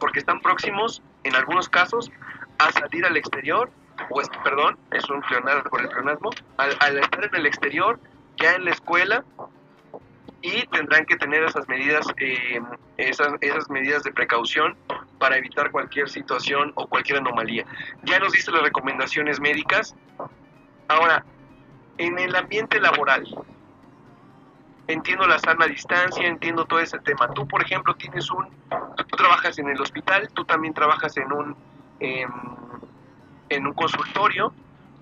[0.00, 2.10] porque están próximos, en algunos casos,
[2.58, 3.70] a salir al exterior,
[4.10, 8.00] o es, perdón, es un pleonasmo por el pleonasmo, al estar en el exterior,
[8.36, 9.24] ya en la escuela,
[10.42, 12.60] y tendrán que tener esas medidas, eh,
[12.96, 14.76] esas, esas medidas de precaución
[15.18, 17.64] para evitar cualquier situación o cualquier anomalía.
[18.04, 19.94] Ya nos diste las recomendaciones médicas.
[20.88, 21.24] Ahora,
[21.98, 23.26] en el ambiente laboral,
[24.86, 27.28] entiendo la sana distancia, entiendo todo ese tema.
[27.34, 28.48] Tú, por ejemplo, tienes un,
[28.96, 31.56] tú trabajas en el hospital, tú también trabajas en un,
[32.00, 32.26] eh,
[33.48, 34.52] en un consultorio.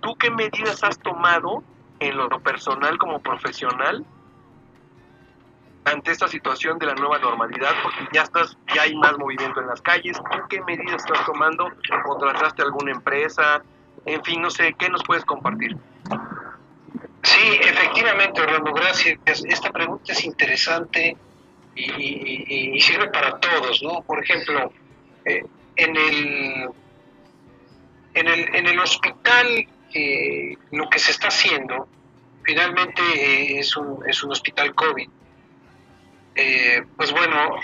[0.00, 1.62] ¿Tú qué medidas has tomado
[2.00, 4.04] en lo personal como profesional
[5.86, 7.72] ante esta situación de la nueva normalidad?
[7.82, 10.16] Porque ya estás, ya hay más movimiento en las calles.
[10.16, 11.70] ¿Tú qué medidas estás tomando?
[12.04, 13.62] ¿Contrataste alguna empresa?
[14.04, 15.76] En fin, no sé, ¿qué nos puedes compartir?
[17.22, 19.18] Sí, efectivamente, Orlando, gracias.
[19.24, 21.16] Esta pregunta es interesante
[21.74, 24.02] y sirve para todos, ¿no?
[24.02, 24.72] Por ejemplo,
[25.24, 25.44] eh,
[25.76, 26.70] en el
[28.16, 29.46] en el, en el hospital
[29.94, 31.86] eh, lo que se está haciendo
[32.42, 35.08] finalmente eh, es, un, es un hospital COVID.
[36.36, 37.56] Eh, pues bueno,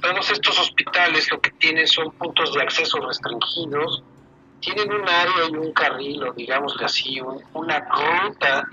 [0.00, 4.02] todos estos hospitales lo que tienen son puntos de acceso restringidos,
[4.60, 8.66] tienen un área y un carril, o digámosle así, un- una ruta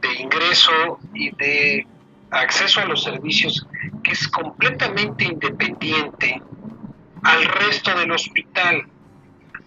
[0.00, 1.86] de ingreso y de
[2.30, 3.66] acceso a los servicios
[4.04, 6.40] que es completamente independiente
[7.24, 8.82] al resto del hospital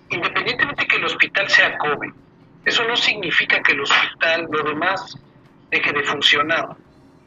[0.09, 2.11] independientemente que el hospital sea COVID,
[2.63, 5.17] eso no significa que el hospital, lo demás,
[5.71, 6.75] deje de funcionar.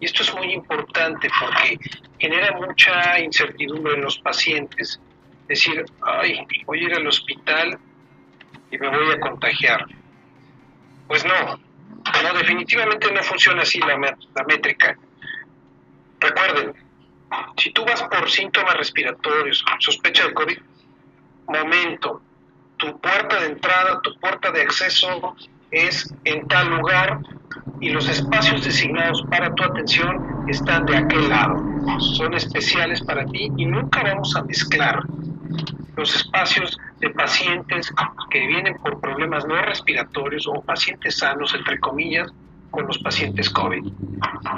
[0.00, 1.78] Y esto es muy importante porque
[2.18, 5.00] genera mucha incertidumbre en los pacientes.
[5.48, 7.78] Decir, ay, voy a ir al hospital
[8.70, 9.86] y me voy a contagiar.
[11.08, 11.58] Pues no,
[12.22, 14.96] no, definitivamente no funciona así la, la métrica.
[16.20, 16.74] Recuerden,
[17.56, 20.58] si tú vas por síntomas respiratorios, sospecha de COVID,
[21.48, 22.22] momento,
[22.76, 25.36] tu puerta de entrada, tu puerta de acceso
[25.70, 27.20] es en tal lugar
[27.80, 31.62] y los espacios designados para tu atención están de aquel lado.
[32.16, 35.02] Son especiales para ti y nunca vamos a mezclar
[35.96, 37.92] los espacios de pacientes
[38.30, 42.32] que vienen por problemas no respiratorios o pacientes sanos, entre comillas,
[42.70, 43.84] con los pacientes COVID.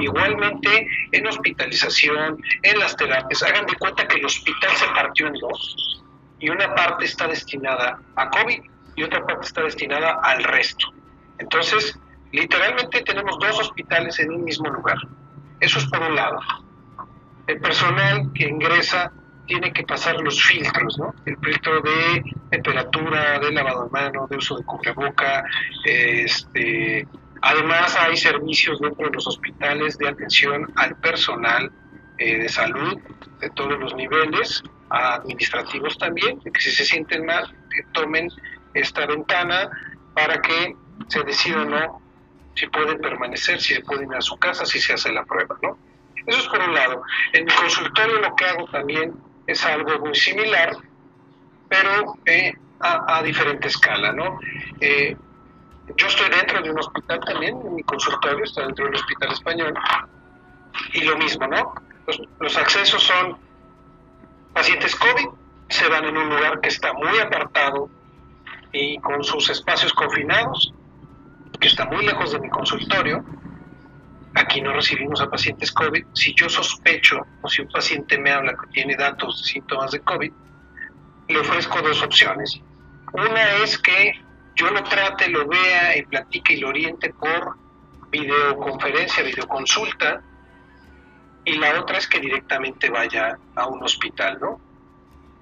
[0.01, 5.35] Igualmente, en hospitalización, en las terapias, hagan de cuenta que el hospital se partió en
[5.35, 6.03] dos
[6.41, 8.61] y una parte está destinada a COVID
[8.97, 10.93] y otra parte está destinada al resto.
[11.39, 11.99] Entonces,
[12.33, 14.97] literalmente tenemos dos hospitales en un mismo lugar.
[15.61, 16.39] Eso es por un lado.
[17.47, 19.13] El personal que ingresa
[19.47, 21.13] tiene que pasar los filtros, ¿no?
[21.27, 25.45] El filtro de temperatura, de lavado de mano, de uso de cubreboca.
[25.85, 27.07] Este,
[27.43, 31.71] además, hay servicios dentro de los hospitales de atención al personal
[32.19, 32.97] eh, de salud
[33.41, 37.45] de todos los niveles, administrativos también, que si se sienten mal,
[37.93, 38.29] tomen
[38.75, 39.71] esta ventana
[40.15, 40.77] para que
[41.09, 42.03] se decida o no
[42.55, 45.79] si pueden permanecer, si pueden ir a su casa, si se hace la prueba, ¿no?
[46.27, 47.03] Eso es por un lado.
[47.33, 49.15] En mi consultorio lo que hago también
[49.47, 50.77] es algo muy similar,
[51.69, 54.39] pero eh, a, a diferente escala, ¿no?
[54.81, 55.17] Eh,
[55.97, 59.75] yo estoy dentro de un hospital también, en mi consultorio está dentro del hospital español,
[60.93, 61.75] y lo mismo, ¿no?
[62.07, 63.37] Los, los accesos son
[64.53, 65.29] pacientes COVID,
[65.69, 67.89] se van en un lugar que está muy apartado
[68.73, 70.73] y con sus espacios confinados,
[71.59, 73.25] que está muy lejos de mi consultorio.
[74.35, 76.05] Aquí no recibimos a pacientes COVID.
[76.13, 80.01] Si yo sospecho o si un paciente me habla que tiene datos de síntomas de
[80.01, 80.33] COVID,
[81.29, 82.61] le ofrezco dos opciones.
[83.13, 84.13] Una es que
[84.57, 87.57] yo lo trate, lo vea y platique y lo oriente por
[88.11, 90.23] videoconferencia, videoconsulta,
[91.45, 94.61] y la otra es que directamente vaya a un hospital, ¿no?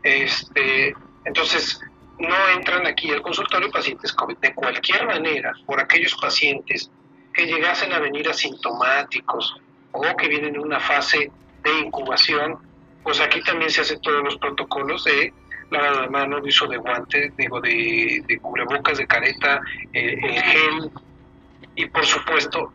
[0.02, 0.94] Este,
[1.24, 1.80] entonces,
[2.18, 4.38] no entran aquí al consultorio pacientes COVID.
[4.38, 6.90] De cualquier manera, por aquellos pacientes
[7.32, 9.56] que llegasen a venir asintomáticos
[9.92, 11.30] o que vienen en una fase
[11.62, 12.58] de incubación,
[13.02, 15.32] pues aquí también se hacen todos los protocolos de
[15.70, 19.60] lavado de manos, de uso de guantes, digo, de, de cubrebocas, de careta,
[19.92, 20.90] eh, el gel
[21.74, 22.72] y por supuesto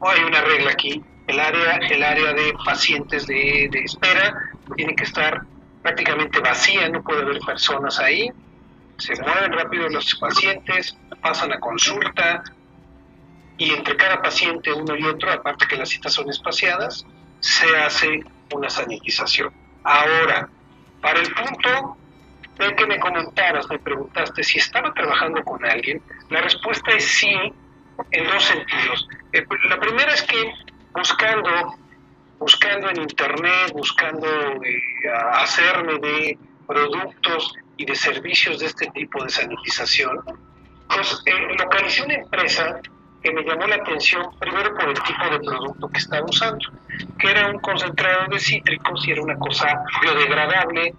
[0.00, 5.04] hay una regla aquí, el área, el área de pacientes de, de espera tiene que
[5.04, 5.42] estar
[5.82, 8.30] prácticamente vacía, no puede haber personas ahí,
[8.98, 12.42] se mueven rápido los pacientes, pasan a consulta
[13.58, 17.04] y entre cada paciente uno y otro, aparte que las citas son espaciadas,
[17.40, 19.52] se hace una sanitización.
[19.84, 20.48] Ahora,
[21.00, 21.96] para el punto
[22.58, 27.34] del que me comentabas, me preguntaste si estaba trabajando con alguien, la respuesta es sí,
[28.10, 29.08] en dos sentidos.
[29.32, 30.52] Eh, La primera es que
[30.94, 31.76] buscando,
[32.42, 34.82] buscando en internet, buscando eh,
[35.34, 40.18] hacerme de productos y de servicios de este tipo de sanitización,
[40.88, 42.80] pues eh, localicé una empresa
[43.22, 46.66] que me llamó la atención primero por el tipo de producto que estaba usando,
[47.18, 50.94] que era un concentrado de cítricos y era una cosa biodegradable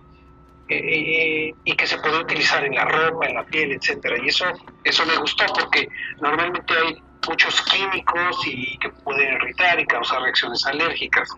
[0.70, 4.16] eh, eh, y que se puede utilizar en la ropa, en la piel, etcétera.
[4.24, 4.46] Y eso,
[4.86, 5.90] eso me gustó porque
[6.22, 11.30] normalmente hay muchos químicos y que pueden irritar y causar reacciones alérgicas.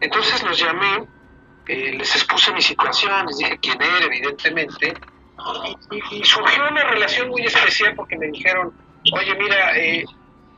[0.00, 1.06] Entonces los llamé,
[1.66, 4.94] eh, les expuse mi situación, les dije quién era, evidentemente,
[6.10, 8.72] y- surgió una relación muy especial porque me dijeron,
[9.12, 10.04] oye, mira, eh,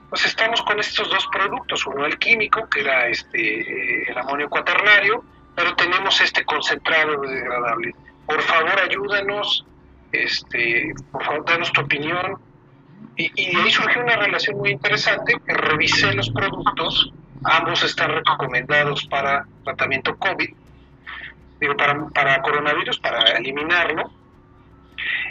[0.08, 4.48] pues estamos con estos dos productos, uno el químico, que era este eh, el amonio
[4.48, 5.24] cuaternario,
[5.54, 7.94] pero tenemos este concentrado biodegradable.
[8.26, 9.64] Por favor, ayúdanos,
[10.12, 12.40] este, por favor, danos tu opinión.
[13.16, 17.12] Y, y ahí surgió una relación muy interesante, que revisé los productos,
[17.44, 20.50] ambos están recomendados para tratamiento COVID,
[21.60, 24.10] digo, para, para coronavirus, para eliminarlo,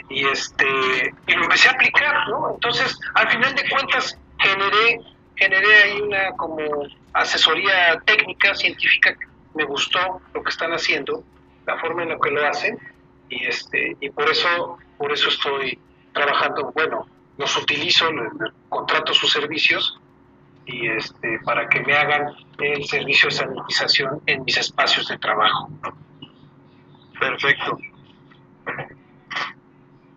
[0.08, 0.66] y este
[1.26, 2.54] y lo empecé a aplicar, ¿no?
[2.54, 5.00] Entonces, al final de cuentas, generé,
[5.36, 6.58] generé ahí una como
[7.12, 9.14] asesoría técnica, científica,
[9.54, 11.24] me gustó lo que están haciendo,
[11.66, 12.78] la forma en la que lo hacen,
[13.28, 15.78] y este, y por eso, por eso estoy
[16.12, 17.06] trabajando, bueno,
[17.40, 19.98] los utilizo, le- le contrato sus servicios
[20.66, 22.28] y este para que me hagan
[22.58, 25.68] el servicio de sanitización en mis espacios de trabajo.
[27.18, 27.78] Perfecto.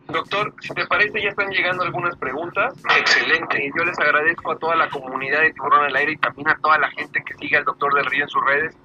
[0.08, 2.74] Doctor, si te parece, ya están llegando algunas preguntas.
[3.00, 3.66] Excelente.
[3.66, 6.58] Y yo les agradezco a toda la comunidad de Tiburón al Aire y también a
[6.58, 8.76] toda la gente que sigue al Doctor del Río en sus redes.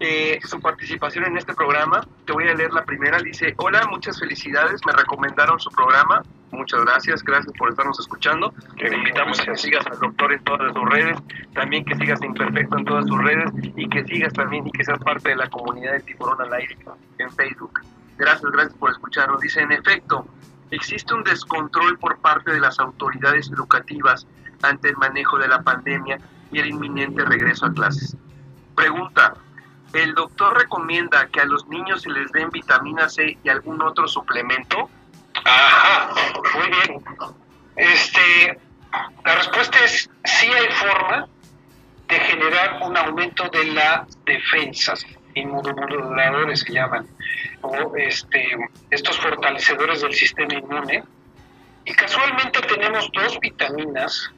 [0.00, 2.06] Eh, su participación en este programa.
[2.24, 3.18] Te voy a leer la primera.
[3.18, 6.22] Dice, hola, muchas felicidades, me recomendaron su programa.
[6.50, 8.54] Muchas gracias, gracias por estarnos escuchando.
[8.76, 11.18] Te invitamos a que sigas al doctor en todas sus redes,
[11.52, 14.98] también que sigas Imperfecto en todas sus redes y que sigas también y que seas
[15.00, 16.76] parte de la comunidad de Tiburón al Aire
[17.18, 17.80] en Facebook.
[18.16, 19.40] Gracias, gracias por escucharnos.
[19.40, 20.26] Dice, en efecto,
[20.70, 24.26] existe un descontrol por parte de las autoridades educativas
[24.62, 26.18] ante el manejo de la pandemia
[26.50, 28.16] y el inminente regreso a clases.
[28.74, 29.34] Pregunta,
[29.92, 34.06] ¿el doctor recomienda que a los niños se les den vitamina C y algún otro
[34.06, 34.90] suplemento?
[35.44, 36.10] Ajá,
[36.54, 37.04] muy bien.
[37.76, 38.58] Este,
[39.24, 41.28] la respuesta es sí hay forma
[42.08, 47.06] de generar un aumento de las defensas, inmunomoduladores se llaman,
[47.62, 48.56] o este,
[48.90, 51.04] estos fortalecedores del sistema inmune.
[51.84, 54.30] Y casualmente tenemos dos vitaminas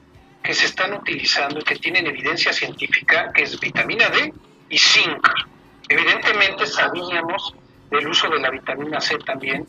[0.42, 4.32] que se están utilizando y que tienen evidencia científica, que es vitamina D
[4.70, 5.28] y zinc.
[5.88, 7.54] Evidentemente sabíamos
[7.90, 9.66] del uso de la vitamina C también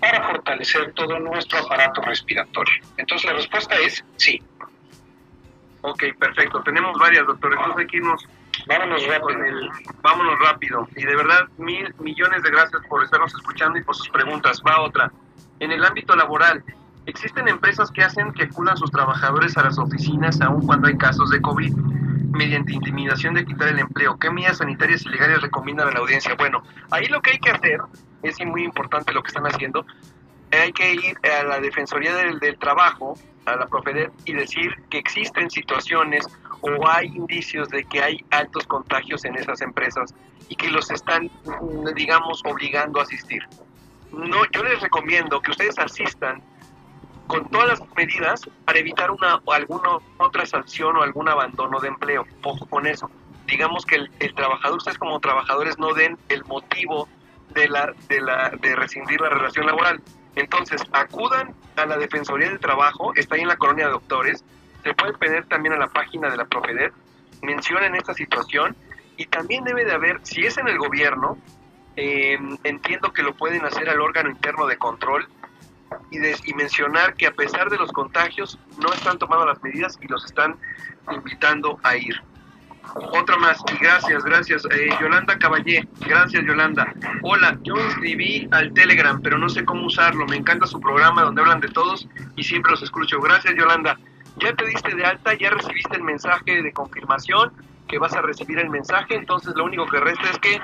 [0.00, 2.74] para fortalecer todo nuestro aparato respiratorio.
[2.96, 4.42] Entonces la respuesta es sí.
[5.82, 6.62] Ok, perfecto.
[6.62, 7.52] Tenemos varias, doctor.
[7.52, 8.26] Entonces hay que irnos
[8.66, 9.44] Vámonos rápido.
[9.44, 9.70] el...
[10.02, 10.88] Vámonos rápido.
[10.96, 14.62] Y de verdad, mil millones de gracias por estarnos escuchando y por sus preguntas.
[14.66, 15.12] Va otra.
[15.60, 16.64] En el ámbito laboral,
[17.06, 21.30] existen empresas que hacen que acudan sus trabajadores a las oficinas aun cuando hay casos
[21.30, 21.72] de COVID
[22.32, 24.18] mediante intimidación de quitar el empleo.
[24.18, 26.34] ¿Qué medidas sanitarias y legales recomiendan a la audiencia?
[26.34, 27.80] Bueno, ahí lo que hay que hacer,
[28.22, 29.84] es muy importante lo que están haciendo,
[30.50, 33.14] hay que ir a la Defensoría del, del Trabajo,
[33.46, 36.26] a la Profedet, y decir que existen situaciones
[36.60, 40.14] o hay indicios de que hay altos contagios en esas empresas
[40.48, 43.42] y que los están, mm, digamos, obligando a asistir.
[44.12, 46.42] No, yo les recomiendo que ustedes asistan
[47.32, 51.88] con todas las medidas para evitar una o alguna otra sanción o algún abandono de
[51.88, 52.26] empleo.
[52.42, 53.10] Ojo con eso.
[53.46, 57.08] Digamos que el, trabajador, ustedes como trabajadores no den el motivo
[57.54, 60.02] de la de la de rescindir la relación laboral.
[60.36, 64.44] Entonces, acudan a la Defensoría del Trabajo, está ahí en la colonia de doctores,
[64.82, 66.92] se puede pedir también a la página de la Profedet,
[67.40, 68.76] mencionen esta situación
[69.16, 71.38] y también debe de haber, si es en el gobierno,
[71.96, 75.28] eh, entiendo que lo pueden hacer al órgano interno de control
[76.10, 79.98] y, de- y mencionar que a pesar de los contagios no están tomando las medidas
[80.00, 80.56] y los están
[81.10, 82.20] invitando a ir.
[82.94, 84.64] Otra más, y gracias, gracias.
[84.66, 86.92] Eh, Yolanda Caballé, gracias Yolanda.
[87.22, 90.26] Hola, yo me inscribí al Telegram, pero no sé cómo usarlo.
[90.26, 93.20] Me encanta su programa donde hablan de todos y siempre los escucho.
[93.20, 93.98] Gracias Yolanda.
[94.38, 97.52] Ya te diste de alta, ya recibiste el mensaje de confirmación
[97.86, 100.60] que vas a recibir el mensaje, entonces lo único que resta es que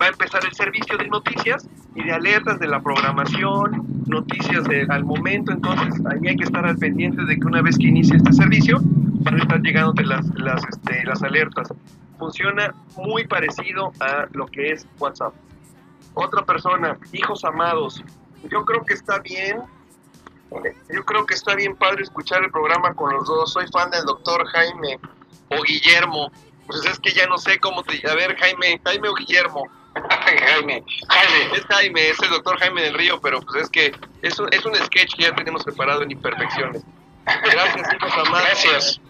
[0.00, 4.86] va a empezar el servicio de noticias y de alertas de la programación, noticias de,
[4.88, 8.16] al momento, entonces ahí hay que estar al pendiente de que una vez que inicie
[8.16, 11.72] este servicio van a estar llegando las, las, este, las alertas.
[12.18, 15.34] Funciona muy parecido a lo que es WhatsApp.
[16.14, 18.02] Otra persona, hijos amados,
[18.50, 19.62] yo creo que está bien,
[20.92, 23.52] yo creo que está bien padre escuchar el programa con los dos.
[23.52, 24.98] Soy fan del doctor Jaime
[25.48, 26.30] o Guillermo.
[26.66, 28.06] Pues es que ya no sé cómo te...
[28.08, 29.68] A ver, Jaime, Jaime o Guillermo.
[30.42, 34.38] Jaime, Jaime, Es Jaime, es el doctor Jaime del Río, pero pues es que es
[34.38, 36.82] un, es un sketch que ya tenemos preparado en imperfecciones.
[37.24, 38.42] Gracias, hijos amados.
[38.42, 39.00] gracias.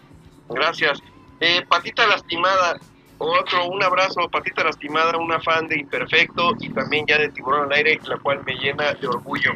[0.49, 0.99] Gracias.
[1.39, 2.79] Eh, Patita Lastimada,
[3.17, 7.73] otro, un abrazo, Patita Lastimada, una fan de Imperfecto y también ya de Tiburón al
[7.73, 9.51] Aire, la cual me llena de orgullo.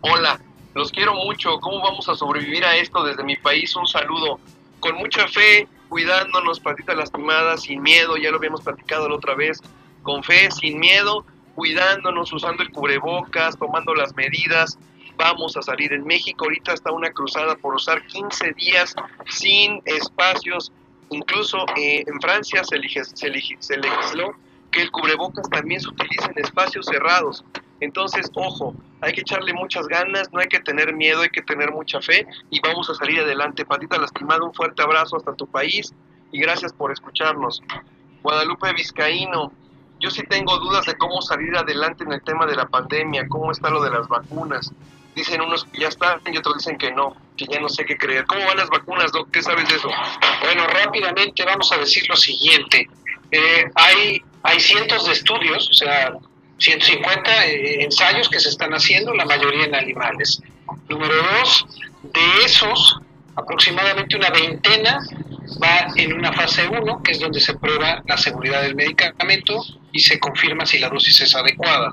[0.00, 0.38] Hola,
[0.74, 1.58] los quiero mucho.
[1.60, 3.74] ¿Cómo vamos a sobrevivir a esto desde mi país?
[3.76, 4.38] Un saludo.
[4.80, 9.62] Con mucha fe, cuidándonos, Patita Lastimada, sin miedo, ya lo habíamos platicado la otra vez.
[10.04, 11.26] Con fe, sin miedo,
[11.56, 14.78] cuidándonos, usando el cubrebocas, tomando las medidas.
[15.16, 15.92] Vamos a salir.
[15.92, 18.94] En México ahorita está una cruzada por usar 15 días
[19.26, 20.70] sin espacios.
[21.10, 24.36] Incluso eh, en Francia se, se se legisló
[24.70, 27.44] que el cubrebocas también se utiliza en espacios cerrados.
[27.80, 31.70] Entonces, ojo, hay que echarle muchas ganas, no hay que tener miedo, hay que tener
[31.70, 33.64] mucha fe y vamos a salir adelante.
[33.64, 35.92] Patita lastimada, un fuerte abrazo hasta tu país
[36.32, 37.62] y gracias por escucharnos.
[38.22, 39.52] Guadalupe Vizcaíno,
[40.04, 43.50] yo sí tengo dudas de cómo salir adelante en el tema de la pandemia, cómo
[43.50, 44.70] está lo de las vacunas.
[45.16, 47.96] Dicen unos que ya están y otros dicen que no, que ya no sé qué
[47.96, 48.26] creer.
[48.26, 49.30] ¿Cómo van las vacunas, Doc?
[49.30, 49.88] ¿Qué sabes de eso?
[50.42, 52.86] Bueno, rápidamente vamos a decir lo siguiente.
[53.30, 56.12] Eh, hay, hay cientos de estudios, o sea,
[56.58, 60.42] 150 eh, ensayos que se están haciendo, la mayoría en animales.
[60.90, 61.66] Número dos,
[62.02, 63.00] de esos,
[63.36, 64.98] aproximadamente una veintena
[65.62, 69.64] va en una fase 1, que es donde se prueba la seguridad del medicamento
[69.94, 71.90] y se confirma si la dosis es adecuada.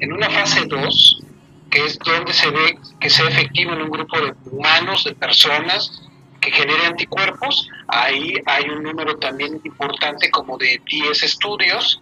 [0.00, 1.22] En una fase 2,
[1.68, 6.00] que es donde se ve que sea efectivo en un grupo de humanos, de personas,
[6.40, 12.00] que genere anticuerpos, ahí hay un número también importante como de 10 estudios.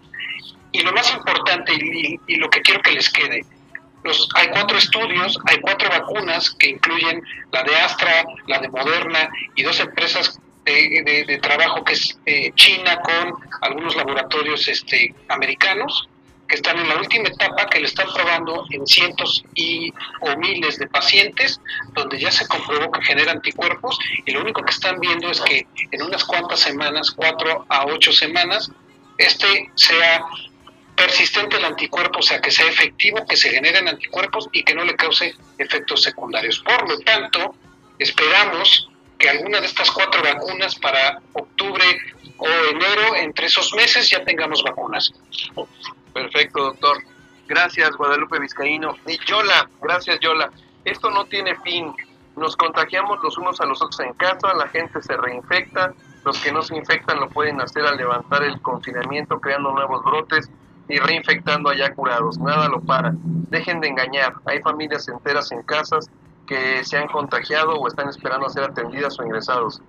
[0.70, 3.40] Y lo más importante y, lo que quiero que les quede,
[4.34, 7.22] hay cuatro estudios, hay cuatro vacunas que incluyen
[7.52, 10.38] la de Astra, la de Moderna y dos empresas
[10.72, 16.08] de, trabajo que es eh, China con algunos laboratorios este, americanos
[16.48, 19.92] que están en la última etapa que le están probando en cientos y
[20.22, 21.60] o miles de pacientes
[21.92, 25.66] donde ya se comprobó que genera anticuerpos y lo único que están viendo es que
[25.90, 28.70] en unas cuantas semanas, cuatro a ocho semanas,
[29.18, 30.24] este sea
[30.96, 34.84] persistente el anticuerpo, o sea, que sea efectivo, que se generen anticuerpos y que no
[34.84, 36.58] le cause efectos secundarios.
[36.60, 37.54] Por lo tanto,
[37.98, 38.88] esperamos
[39.18, 41.84] que alguna de estas cuatro vacunas para octubre
[42.38, 45.12] o enero, entre esos meses, ya tengamos vacunas.
[46.12, 46.98] Perfecto, doctor.
[47.48, 48.96] Gracias, Guadalupe Vizcaíno.
[49.06, 50.50] Y Yola, gracias, Yola.
[50.84, 51.92] Esto no tiene fin.
[52.36, 55.92] Nos contagiamos los unos a los otros en casa, la gente se reinfecta,
[56.24, 60.48] los que no se infectan lo pueden hacer al levantar el confinamiento, creando nuevos brotes
[60.88, 62.38] y reinfectando allá curados.
[62.38, 63.12] Nada lo para.
[63.14, 64.34] Dejen de engañar.
[64.44, 66.08] Hay familias enteras en casas
[66.48, 69.82] que se han contagiado o están esperando a ser atendidas o ingresados.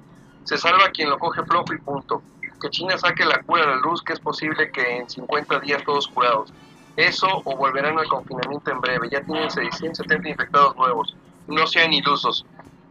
[0.43, 2.21] Se salva quien lo coge flojo y punto.
[2.61, 5.83] Que China saque la cura a la luz, que es posible que en 50 días
[5.85, 6.53] todos curados.
[6.97, 9.09] Eso o volverán al confinamiento en breve.
[9.09, 11.15] Ya tienen 670 infectados nuevos.
[11.47, 12.45] No sean ilusos.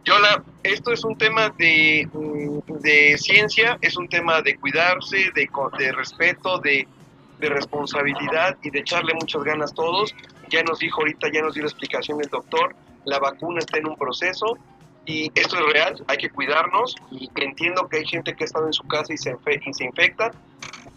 [0.05, 5.49] Yola, esto es un tema de, mm, de ciencia, es un tema de cuidarse, de,
[5.77, 6.87] de respeto, de,
[7.39, 10.15] de responsabilidad y de echarle muchas ganas todos.
[10.49, 12.75] Ya nos dijo ahorita, ya nos dio la explicación el doctor,
[13.09, 14.57] la vacuna está en un proceso
[15.05, 18.67] y esto es real, hay que cuidarnos y entiendo que hay gente que ha estado
[18.67, 19.35] en su casa y se,
[19.65, 20.31] y se infecta,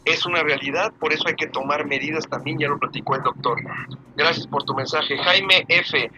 [0.04, 3.58] es una realidad, por eso hay que tomar medidas también, ya lo platicó el doctor.
[4.16, 5.16] Gracias por tu mensaje.
[5.16, 6.10] Jaime F.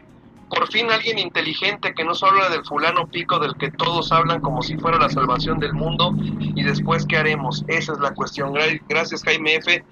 [0.48, 4.40] Por fin alguien inteligente que no solo habla del fulano pico del que todos hablan
[4.40, 6.14] como si fuera la salvación del mundo
[6.54, 7.64] y después qué haremos.
[7.66, 8.52] Esa es la cuestión.
[8.52, 9.82] Gra- Gracias Jaime F.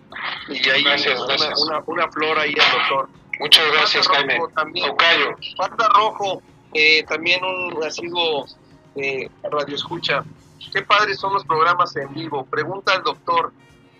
[0.49, 1.63] Y ahí Gracias, una, gracias.
[1.67, 3.09] Una, una flor ahí al doctor.
[3.41, 4.39] Muchas gracias, Panda Jaime.
[4.39, 4.87] Rojo también.
[4.89, 5.37] Tocayo.
[5.57, 6.43] Panda Rojo,
[6.75, 8.47] eh, también un asiduo
[8.95, 10.25] eh, radio escucha.
[10.73, 12.45] Qué padres son los programas en vivo.
[12.45, 13.53] Pregunta al doctor,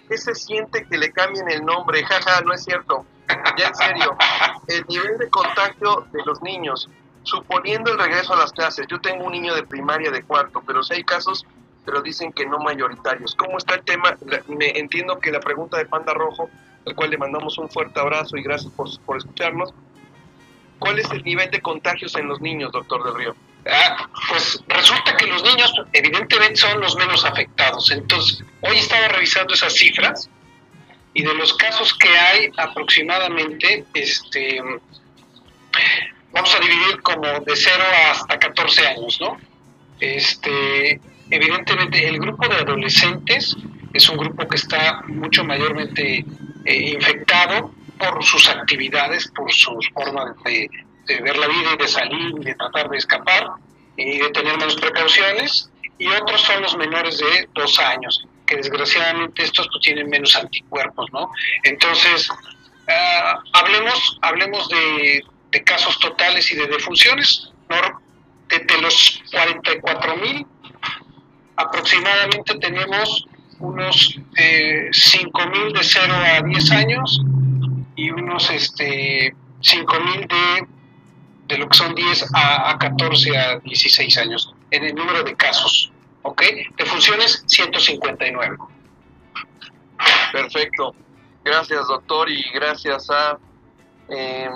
[0.09, 2.05] ¿qué se siente que le cambien el nombre?
[2.07, 3.05] Jaja, no es cierto.
[3.57, 4.17] Ya en serio,
[4.69, 6.89] el nivel de contagio de los niños,
[7.23, 8.87] suponiendo el regreso a las clases.
[8.89, 11.47] Yo tengo un niño de primaria de cuarto, pero si hay casos,
[11.85, 13.35] pero dicen que no mayoritarios.
[13.35, 14.17] ¿Cómo está el tema?
[14.49, 16.49] Me entiendo que la pregunta de Panda Rojo,
[16.87, 19.73] al cual le mandamos un fuerte abrazo y gracias por, por escucharnos.
[20.79, 23.37] ¿Cuál es el nivel de contagios en los niños, doctor Del Río?
[23.71, 27.91] Ah, pues resulta que los niños evidentemente son los menos afectados.
[27.91, 30.29] Entonces, hoy estaba revisando esas cifras
[31.15, 34.61] y de los casos que hay aproximadamente, este,
[36.33, 39.39] vamos a dividir como de 0 hasta 14 años, ¿no?
[40.01, 43.57] Este, evidentemente el grupo de adolescentes
[43.93, 46.25] es un grupo que está mucho mayormente
[46.65, 50.69] eh, infectado por sus actividades, por sus formas de,
[51.23, 53.51] ver la vida y de salir de tratar de escapar
[53.97, 59.43] y de tener menos precauciones, y otros son los menores de dos años, que desgraciadamente
[59.43, 61.31] estos pues, tienen menos anticuerpos, ¿no?
[61.65, 62.29] Entonces,
[62.89, 68.01] ah, hablemos, hablemos de, de casos totales y de defunciones, ¿no?
[68.49, 70.47] de, de los 44 mil,
[71.63, 73.27] aproximadamente tenemos
[73.59, 77.21] unos eh, 5 mil de 0 a 10 años
[77.97, 80.67] y unos este, 5 mil de,
[81.47, 85.35] de lo que son 10 a, a 14 a 16 años en el número de
[85.37, 85.93] casos.
[86.23, 86.43] ¿Ok?
[86.77, 88.57] De funciones 159.
[90.33, 90.95] Perfecto.
[91.45, 93.39] Gracias, doctor, y gracias a
[94.09, 94.49] eh,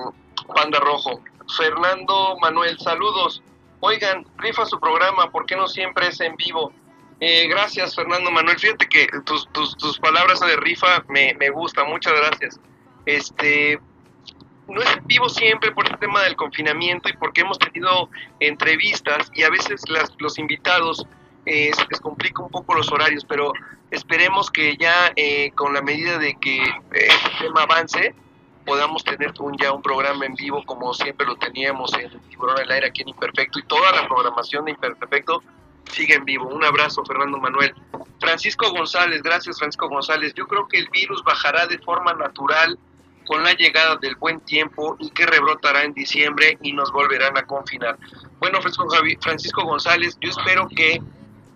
[0.54, 1.20] Panda Rojo.
[1.56, 3.42] Fernando Manuel, saludos.
[3.80, 6.72] Oigan, rifa su programa, ¿por qué no siempre es en vivo?
[7.20, 8.58] Eh, gracias, Fernando Manuel.
[8.58, 12.60] Fíjate que tus, tus, tus palabras de rifa me, me gustan, muchas gracias.
[13.06, 13.80] Este,
[14.68, 18.10] no es en vivo siempre por el tema del confinamiento y porque hemos tenido
[18.40, 21.06] entrevistas y a veces las, los invitados
[21.46, 23.52] eh, se les complica un poco los horarios, pero
[23.90, 28.14] esperemos que ya eh, con la medida de que eh, este tema avance,
[28.64, 32.70] podamos tener un, ya un programa en vivo como siempre lo teníamos en Tiburón al
[32.72, 35.40] Aire aquí en Imperfecto y toda la programación de Imperfecto
[35.90, 36.46] sigue en vivo.
[36.48, 37.74] Un abrazo, Fernando Manuel.
[38.20, 40.32] Francisco González, gracias Francisco González.
[40.34, 42.78] Yo creo que el virus bajará de forma natural
[43.26, 47.42] con la llegada del buen tiempo y que rebrotará en diciembre y nos volverán a
[47.44, 47.98] confinar.
[48.38, 51.00] Bueno, Francisco, Javi- Francisco González, yo espero que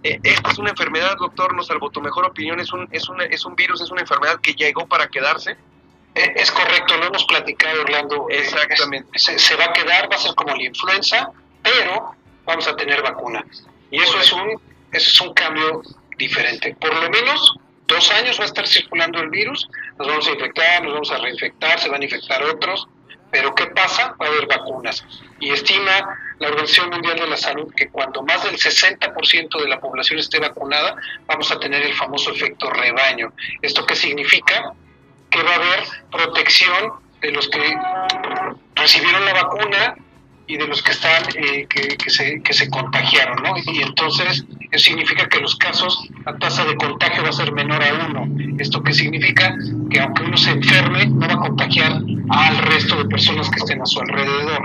[0.02, 3.24] eh, esta es una enfermedad, doctor, nos salvo tu mejor opinión, es un, es, una,
[3.24, 5.56] es un virus, es una enfermedad que llegó para quedarse.
[6.14, 8.26] Eh, Es correcto, lo hemos platicado, Orlando.
[8.30, 9.08] Eh, Exactamente.
[9.14, 11.30] es- se, se va a quedar, va a ser como la influenza,
[11.62, 12.14] pero
[12.44, 13.44] vamos a tener vacuna.
[13.90, 14.50] Y eso es un,
[14.92, 15.82] eso es un cambio
[16.16, 16.76] diferente.
[16.80, 19.68] Por lo menos dos años va a estar circulando el virus,
[19.98, 22.86] nos vamos a infectar, nos vamos a reinfectar, se van a infectar otros,
[23.30, 24.14] pero ¿qué pasa?
[24.20, 25.04] Va a haber vacunas.
[25.38, 29.80] Y estima la Organización Mundial de la Salud que cuando más del 60% de la
[29.80, 33.32] población esté vacunada, vamos a tener el famoso efecto rebaño.
[33.62, 34.74] ¿Esto qué significa?
[35.30, 37.74] que va a haber protección de los que
[38.74, 39.94] recibieron la vacuna
[40.50, 43.54] y de los que están eh, que, que se, que se contagiaron, ¿no?
[43.72, 47.80] Y entonces eso significa que los casos, la tasa de contagio va a ser menor
[47.80, 48.26] a uno.
[48.58, 49.54] ¿Esto qué significa?
[49.90, 53.80] Que aunque uno se enferme, no va a contagiar al resto de personas que estén
[53.80, 54.62] a su alrededor.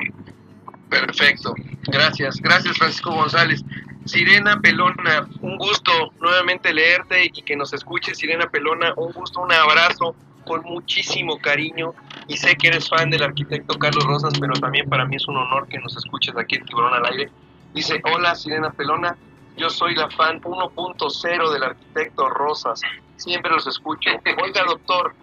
[0.90, 3.64] Perfecto, gracias, gracias Francisco González.
[4.06, 9.52] Sirena Pelona, un gusto nuevamente leerte y que nos escuches, Sirena Pelona, un gusto, un
[9.52, 10.16] abrazo
[10.46, 11.94] con muchísimo cariño
[12.28, 15.38] y sé que eres fan del arquitecto Carlos Rosas, pero también para mí es un
[15.38, 17.32] honor que nos escuches aquí en Tiburón al Aire.
[17.74, 19.16] Dice, hola Sirena Pelona,
[19.58, 22.82] yo soy la fan 1.0 del arquitecto Rosas,
[23.18, 24.10] siempre los escucho.
[24.44, 25.14] Oiga doctor,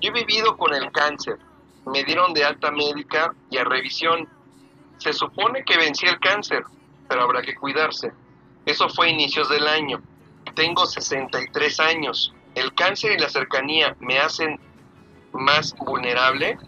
[0.00, 1.38] yo he vivido con el cáncer,
[1.86, 4.28] me dieron de alta médica y a revisión
[4.98, 6.64] se supone que vencí el cáncer,
[7.08, 8.12] pero habrá que cuidarse.
[8.66, 10.02] Eso fue a inicios del año.
[10.54, 12.34] Tengo 63 años.
[12.54, 14.58] ¿El cáncer y la cercanía me hacen
[15.32, 16.58] más vulnerable?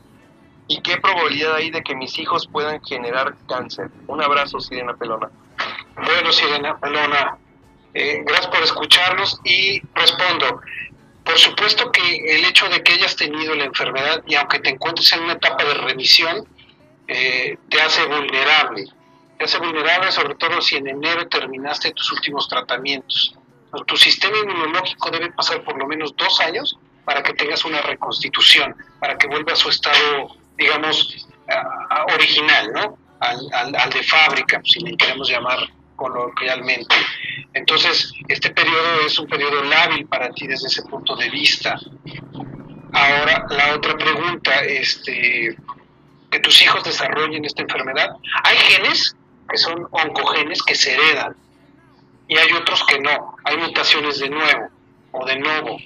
[0.68, 3.90] ¿Y qué probabilidad hay de que mis hijos puedan generar cáncer?
[4.06, 5.28] Un abrazo, Sirena Pelona.
[5.96, 7.38] Bueno, Sirena Pelona,
[7.92, 10.60] eh, gracias por escucharnos y respondo.
[11.24, 15.12] Por supuesto que el hecho de que hayas tenido la enfermedad y aunque te encuentres
[15.12, 16.46] en una etapa de remisión,
[17.08, 18.84] eh, te hace vulnerable.
[19.38, 23.34] Te hace vulnerable sobre todo si en enero terminaste tus últimos tratamientos.
[23.86, 28.74] Tu sistema inmunológico debe pasar por lo menos dos años para que tengas una reconstitución,
[29.00, 32.98] para que vuelva a su estado, digamos, a- original, ¿no?
[33.20, 33.38] Al,
[33.76, 35.58] al- de fábrica, si le queremos llamar
[35.96, 36.94] coloquialmente.
[37.52, 41.78] Entonces, este periodo es un periodo lábil para ti desde ese punto de vista.
[42.92, 45.56] Ahora, la otra pregunta, este,
[46.30, 48.10] que tus hijos desarrollen esta enfermedad.
[48.44, 49.14] Hay genes
[49.48, 51.36] que son oncogenes que se heredan
[52.28, 53.36] y hay otros que no.
[53.44, 54.68] Hay mutaciones de nuevo
[55.12, 55.76] o de nuevo.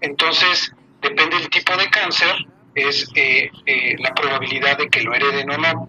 [0.00, 2.34] Entonces, depende del tipo de cáncer,
[2.74, 5.88] es eh, eh, la probabilidad de que lo hereden o no.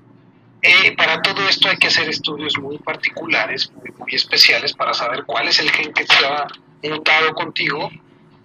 [0.62, 5.24] Eh, para todo esto hay que hacer estudios muy particulares, muy, muy especiales, para saber
[5.26, 6.48] cuál es el gen que está
[6.84, 7.90] mutado contigo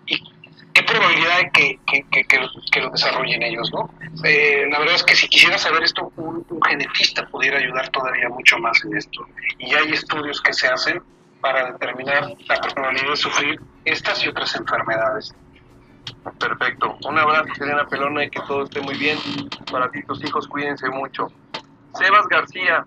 [0.06, 0.22] y
[0.72, 1.78] qué probabilidad hay que,
[2.10, 3.90] que, que lo desarrollen ellos, ¿no?
[4.24, 8.28] Eh, la verdad es que si quisiera saber esto, un, un genetista pudiera ayudar todavía
[8.28, 9.26] mucho más en esto.
[9.58, 11.02] Y hay estudios que se hacen
[11.40, 15.34] para determinar la probabilidad de sufrir estas y otras enfermedades.
[16.38, 16.96] Perfecto.
[17.08, 19.18] Un abrazo, Sirena Pelona, y que todo esté muy bien.
[19.70, 21.28] Para ti, tus hijos, cuídense mucho.
[21.94, 22.84] Sebas García,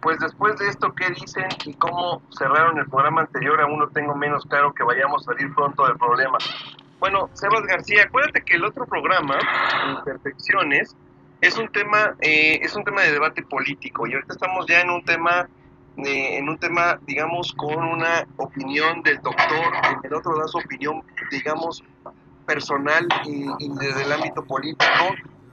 [0.00, 3.60] pues después de esto, ¿qué dicen y cómo cerraron el programa anterior?
[3.60, 6.38] Aún no tengo menos claro que vayamos a salir pronto del problema.
[7.00, 9.38] Bueno, Sebas García, acuérdate que el otro programa,
[9.98, 10.96] Imperfecciones,
[11.40, 14.90] es un tema, eh, es un tema de debate político y ahorita estamos ya en
[14.90, 15.48] un tema,
[15.98, 19.72] eh, en un tema, digamos, con una opinión del doctor,
[20.02, 21.84] el otro da su opinión, digamos,
[22.46, 23.46] personal y,
[23.78, 24.84] desde el ámbito político.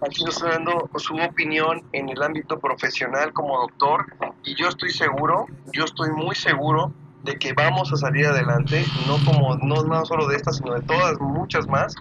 [0.02, 4.08] Aquí nos está dando su opinión en el ámbito profesional como doctor
[4.44, 6.92] y yo estoy seguro, yo estoy muy seguro
[7.24, 10.82] de que vamos a salir adelante, no como no, no solo de esta, sino de
[10.82, 11.94] todas, muchas más.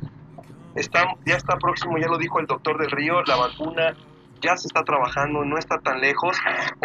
[0.74, 3.94] Está, ya está próximo, ya lo dijo el doctor del Río, la vacuna
[4.40, 6.36] ya se está trabajando, no está tan lejos.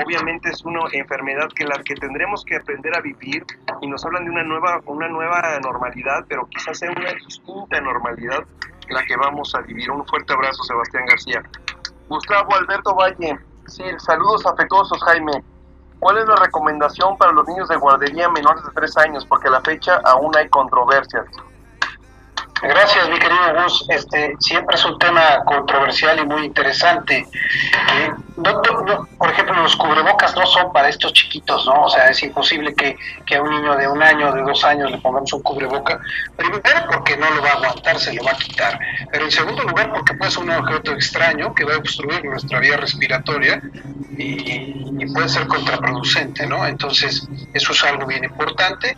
[0.03, 3.45] Obviamente es una enfermedad que la que tendremos que aprender a vivir
[3.82, 8.43] y nos hablan de una nueva, una nueva normalidad, pero quizás sea una distinta normalidad
[8.89, 9.89] la que vamos a vivir.
[9.89, 11.41] Un fuerte abrazo, Sebastián García.
[12.08, 15.43] Gustavo Alberto Valle, sí, saludos afectuosos, Jaime.
[15.99, 19.26] ¿Cuál es la recomendación para los niños de guardería menores de 3 años?
[19.26, 21.26] Porque a la fecha aún hay controversias.
[22.62, 23.86] Gracias, mi querido Gus.
[23.89, 27.18] Este, siempre es un tema controversial y muy interesante.
[27.18, 31.84] Eh, no- no- por ejemplo, los cubrebocas no son para estos chiquitos, ¿no?
[31.84, 32.95] O sea, es imposible que,
[33.26, 35.99] que a un niño de un año, de dos años, le pongamos un cubreboca.
[36.36, 38.80] Primero, porque no lo va a aguantar, se lo va a quitar.
[39.12, 42.60] Pero en segundo lugar, porque puede ser un objeto extraño que va a obstruir nuestra
[42.60, 43.62] vía respiratoria
[44.18, 46.66] y puede ser contraproducente, ¿no?
[46.66, 48.95] Entonces, eso es algo bien importante.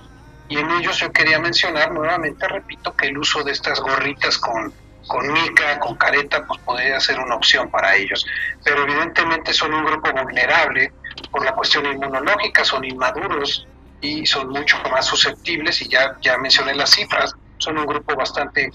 [0.50, 4.74] Y en ellos yo quería mencionar nuevamente, repito, que el uso de estas gorritas con,
[5.08, 8.26] con mica, con careta, pues podría ser una opción para ellos.
[8.64, 10.93] Pero evidentemente son un grupo vulnerable
[11.32, 13.68] por la cuestión inmunológica, son inmaduros
[14.00, 18.72] y son mucho más susceptibles, y ya, ya mencioné las cifras, son un grupo bastante,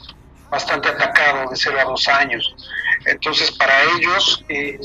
[0.50, 2.54] bastante atacado de 0 a 2 años.
[3.06, 4.78] Entonces, para ellos, eh,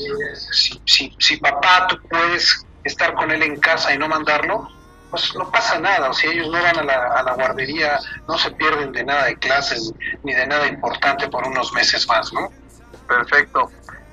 [0.52, 4.70] si, si, si papá tú puedes estar con él en casa y no mandarlo,
[5.10, 8.36] pues no pasa nada, o si ellos no van a la, a la guardería, no
[8.38, 9.92] se pierden de nada de clases
[10.22, 12.50] ni de nada importante por unos meses más, ¿no?
[13.06, 13.70] Perfecto.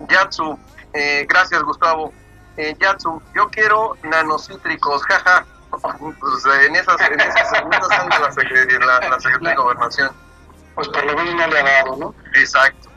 [0.09, 0.57] Yatsu,
[0.93, 2.13] eh, gracias Gustavo.
[2.57, 5.45] Eh, Yatsu, yo quiero nanocítricos, jaja.
[5.81, 10.09] Pues, en esas, en esas segundas anda la, secre- la, Secretaría de Gobernación.
[10.73, 12.15] Pues por lo menos no le ha dado, ¿no?
[12.33, 12.89] Exacto.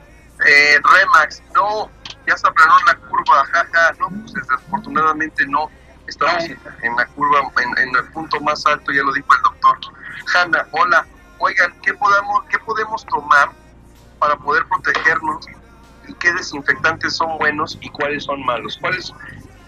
[0.47, 1.91] Eh, Remax, no,
[2.25, 3.93] ya se aplanó la curva, jaja.
[3.99, 5.69] No, pues desafortunadamente no.
[6.09, 9.43] Estamos en, en la curva, en, en el punto más alto, ya lo dijo el
[9.43, 9.79] doctor.
[10.35, 11.07] Hanna, hola.
[11.41, 13.51] Oigan, ¿qué podamos, qué podemos tomar
[14.19, 15.47] para poder protegernos?
[16.09, 18.77] ¿Y qué desinfectantes son buenos y cuáles son malos?
[18.81, 19.13] ¿Cuáles,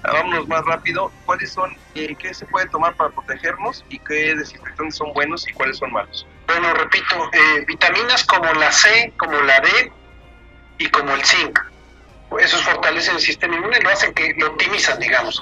[0.03, 4.97] vámonos más rápido, cuáles son, eh, qué se puede tomar para protegernos y qué desinfectantes
[4.97, 6.27] son buenos y cuáles son malos?
[6.49, 9.93] Bueno, repito, eh, vitaminas como la C, como la D
[10.79, 11.57] y como el zinc.
[12.41, 15.41] Esos fortalecen el sistema inmune y lo hacen que lo optimizan, digamos.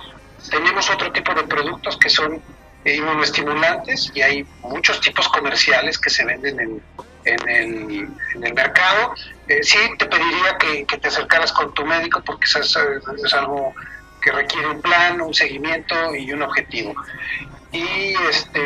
[0.50, 2.42] Tenemos otro tipo de productos que son
[2.84, 6.82] eh, inmunoestimulantes y hay muchos tipos comerciales que se venden en,
[7.24, 9.14] en el, en el mercado.
[9.48, 12.76] Eh, sí te pediría que, que te acercaras con tu médico porque eso es,
[13.24, 13.74] es algo
[14.22, 16.94] que requiere un plan, un seguimiento y un objetivo.
[17.72, 18.60] Y este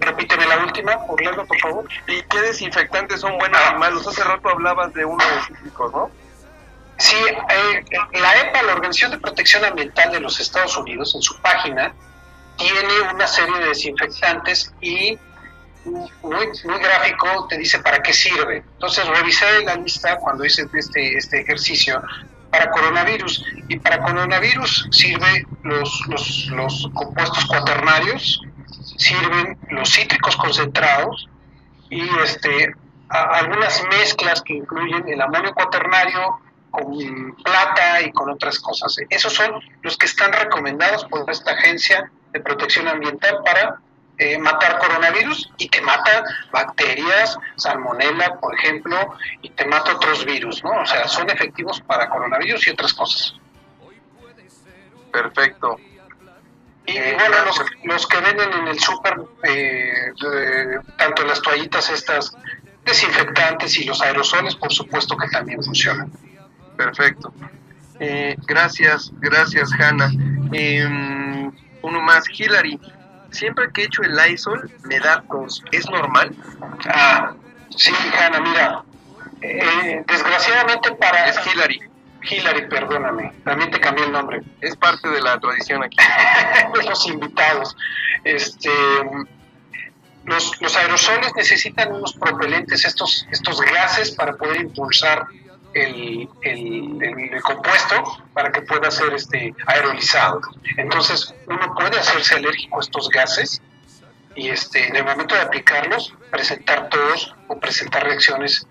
[0.00, 1.88] repíteme la última, Orlando, por favor.
[2.06, 4.06] ¿Y qué desinfectantes son buenos y malos?
[4.06, 6.10] Hace rato hablabas de uno de cítricos, ¿no?
[7.00, 11.34] Sí, eh, la EPA, la Organización de Protección Ambiental de los Estados Unidos, en su
[11.40, 11.94] página,
[12.58, 15.18] tiene una serie de desinfectantes y
[15.86, 18.58] muy, muy gráfico te dice para qué sirve.
[18.74, 22.02] Entonces revisé la lista cuando hice este, este ejercicio
[22.50, 26.02] para coronavirus y para coronavirus sirve los,
[26.50, 28.42] los, compuestos cuaternarios,
[28.98, 31.30] sirven los cítricos concentrados
[31.88, 32.74] y este
[33.08, 36.38] algunas mezclas que incluyen el amonio cuaternario
[36.70, 38.96] con plata y con otras cosas.
[39.08, 43.80] Esos son los que están recomendados por esta agencia de protección ambiental para
[44.18, 50.62] eh, matar coronavirus y te mata bacterias, salmonela, por ejemplo, y te mata otros virus,
[50.62, 50.82] ¿no?
[50.82, 53.34] O sea, son efectivos para coronavirus y otras cosas.
[55.10, 55.78] Perfecto.
[56.86, 60.12] Y Eh, bueno, los, los que venden en el súper, eh,
[60.98, 62.36] tanto las toallitas estas
[62.84, 66.10] desinfectantes y los aerosoles, por supuesto que también funcionan.
[66.84, 67.30] Perfecto.
[67.98, 70.10] Eh, gracias, gracias, Hanna.
[70.52, 71.52] Em,
[71.82, 72.80] uno más, Hillary.
[73.30, 75.62] Siempre que echo el Lysol me da tos.
[75.72, 76.34] ¿Es normal?
[76.86, 77.34] Ah,
[77.76, 78.82] sí, Hanna, mira,
[79.42, 81.26] eh, desgraciadamente para...
[81.26, 81.80] Es Hillary.
[82.22, 84.42] Hillary, perdóname, también te cambié el nombre.
[84.62, 85.98] Es parte de la tradición aquí.
[86.88, 87.76] los invitados.
[88.24, 88.70] Este,
[90.24, 95.26] los, los aerosoles necesitan unos propelentes, estos, estos gases para poder impulsar
[95.74, 100.40] el, el- compuesto para que pueda ser este, aerolizado.
[100.76, 103.60] Entonces, uno puede hacerse alérgico a estos gases
[104.34, 108.66] y este, en el momento de aplicarlos, presentar tos o presentar reacciones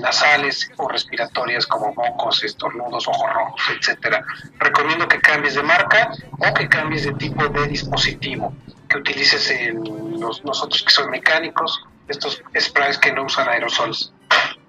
[0.00, 4.24] nasales o respiratorias como mocos, estornudos, ojos rojos, etcétera.
[4.58, 8.54] Recomiendo que cambies de marca o que cambies de tipo de dispositivo,
[8.88, 14.12] que utilices en los, nosotros que son mecánicos, estos sprays que no usan aerosoles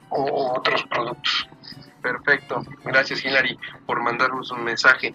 [0.09, 1.47] o otros productos.
[2.09, 2.61] Perfecto.
[2.83, 5.11] Gracias, Hillary, por mandarnos un mensaje.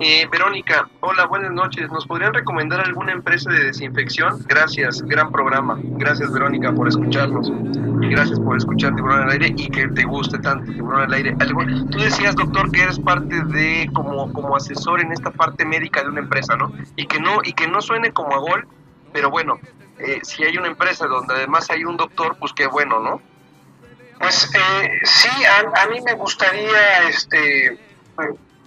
[0.00, 1.88] Eh, Verónica, hola, buenas noches.
[1.92, 4.44] ¿Nos podrían recomendar alguna empresa de desinfección?
[4.48, 5.78] Gracias, gran programa.
[5.80, 7.48] Gracias, Verónica, por escucharnos.
[8.00, 11.36] Y gracias por escuchar Tiburón al Aire y que te guste tanto Tiburón al Aire.
[11.38, 11.62] Algo-
[11.92, 16.08] Tú decías, doctor, que eres parte de, como, como asesor en esta parte médica de
[16.08, 16.72] una empresa, ¿no?
[16.96, 18.66] Y que no, y que no suene como a gol,
[19.12, 19.60] pero bueno,
[20.00, 23.22] eh, si hay una empresa donde además hay un doctor, pues qué bueno, ¿no?
[24.22, 27.76] Pues eh, sí, a, a mí me gustaría, este,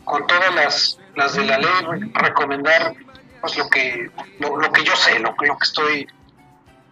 [0.03, 2.93] con todas las, las de la ley, re- recomendar
[3.39, 6.07] pues lo que lo, lo que yo sé, lo, lo que estoy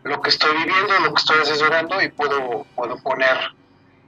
[0.04, 3.38] lo que estoy viviendo, lo que estoy asesorando y puedo puedo poner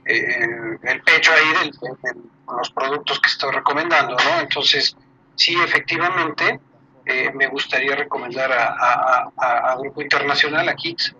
[0.06, 2.20] eh, el pecho ahí del- de,
[2.56, 4.40] los productos que estoy recomendando, ¿no?
[4.40, 4.96] Entonces
[5.34, 6.60] sí, efectivamente,
[7.04, 11.14] eh, me gustaría recomendar a, a- a- Grupo Internacional, a Kicks,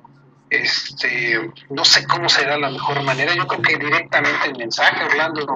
[0.50, 5.46] este, no sé cómo será la mejor manera, yo creo que directamente en mensaje, Orlando.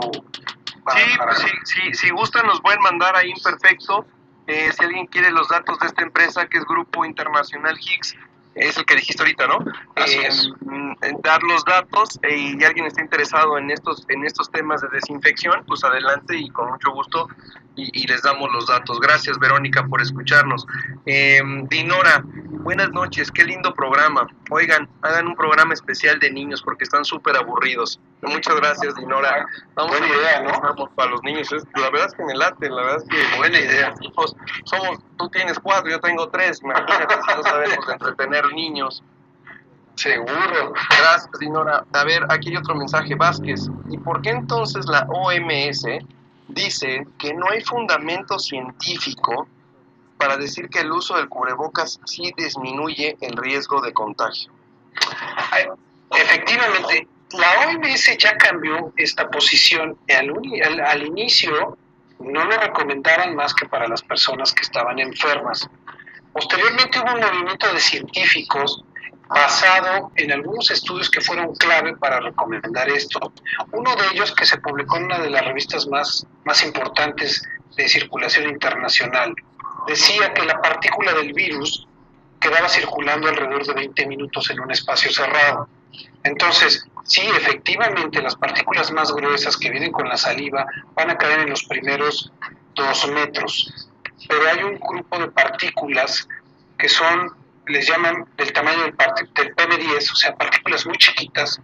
[0.85, 4.07] para- Sí, para- sí, sí, si gustan nos pueden mandar ahí imperfecto.
[4.47, 8.17] Eh, si alguien quiere los datos de esta empresa que es Grupo Internacional Higgs,
[8.55, 9.59] es el que dijiste ahorita, ¿no?
[9.97, 10.49] Así Eh, es.
[10.61, 10.93] mm,
[11.23, 15.65] dar los datos eh, y alguien está interesado en estos en estos temas de desinfección,
[15.67, 17.29] pues adelante y con mucho gusto
[17.77, 18.99] y, y les damos los datos.
[19.01, 20.67] Gracias Verónica por escucharnos.
[21.07, 21.41] Eh,
[21.71, 24.27] Dinora, buenas noches, qué lindo programa.
[24.51, 28.01] Oigan, hagan un programa especial de niños porque están súper aburridos.
[28.23, 29.47] Muchas gracias Dinora.
[29.75, 30.51] Vamos Buena a idea, ¿no?
[30.51, 31.49] pensamos para los niños.
[31.77, 33.95] La verdad es que me late, la verdad es que Buena idea.
[34.01, 34.35] hijos,
[34.65, 39.03] somos, tú tienes cuatro, yo tengo tres, imagínate si no sabemos entretener niños.
[39.97, 40.73] Seguro.
[40.89, 41.85] Gracias, Dinora.
[41.93, 43.69] A ver, aquí hay otro mensaje, Vázquez.
[43.91, 45.85] ¿Y por qué entonces la OMS
[46.49, 49.47] dice que no hay fundamento científico
[50.17, 54.51] para decir que el uso del cubrebocas sí disminuye el riesgo de contagio?
[56.11, 59.97] Efectivamente, la OMS ya cambió esta posición.
[60.09, 60.31] Al,
[60.65, 61.77] al- al inicio
[62.19, 65.69] no lo recomendaban más que para las personas que estaban enfermas.
[66.33, 68.85] Posteriormente hubo un movimiento de científicos
[69.29, 73.33] basado en algunos estudios que fueron clave para recomendar esto.
[73.73, 77.43] Uno de ellos que se publicó en una de las revistas más, más importantes
[77.77, 79.35] de circulación internacional
[79.87, 81.87] decía que la partícula del virus
[82.41, 85.69] quedaba circulando alrededor de 20 minutos en un espacio cerrado.
[86.25, 91.41] Entonces, sí, efectivamente, las partículas más gruesas que vienen con la saliva van a caer
[91.41, 92.33] en los primeros
[92.75, 93.90] dos metros.
[94.29, 96.29] Pero hay un grupo de partículas
[96.79, 97.35] que son,
[97.67, 98.95] les llaman del tamaño del,
[99.35, 101.61] del PM10, o sea, partículas muy chiquitas,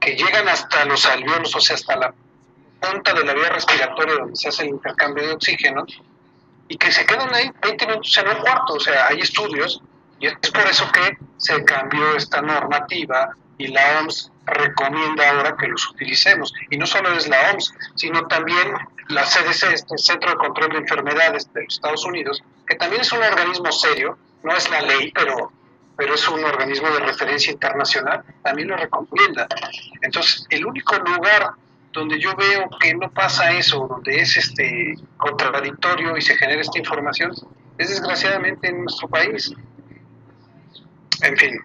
[0.00, 2.14] que llegan hasta los alveolos, o sea, hasta la
[2.80, 5.84] punta de la vía respiratoria donde se hace el intercambio de oxígeno,
[6.70, 8.74] y que se quedan ahí 20 minutos en un cuarto.
[8.74, 9.82] O sea, hay estudios
[10.20, 15.66] y es por eso que se cambió esta normativa y la OMS recomienda ahora que
[15.66, 16.54] los utilicemos.
[16.70, 18.72] Y no solo es la OMS, sino también
[19.10, 23.12] la CDC, este Centro de Control de Enfermedades de los Estados Unidos, que también es
[23.12, 25.52] un organismo serio, no es la ley, pero,
[25.96, 29.46] pero es un organismo de referencia internacional, también lo recomienda.
[30.02, 31.52] Entonces, el único lugar
[31.92, 36.78] donde yo veo que no pasa eso, donde es este contradictorio y se genera esta
[36.78, 37.32] información,
[37.78, 39.52] es desgraciadamente en nuestro país.
[41.22, 41.60] En fin,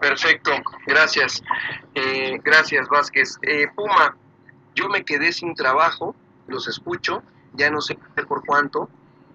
[0.00, 0.52] Perfecto,
[0.86, 1.42] gracias.
[1.94, 3.38] Eh, gracias, Vázquez.
[3.42, 4.16] Eh, Puma,
[4.74, 6.14] yo me quedé sin trabajo,
[6.48, 7.22] los escucho,
[7.54, 8.88] ya no sé por cuánto,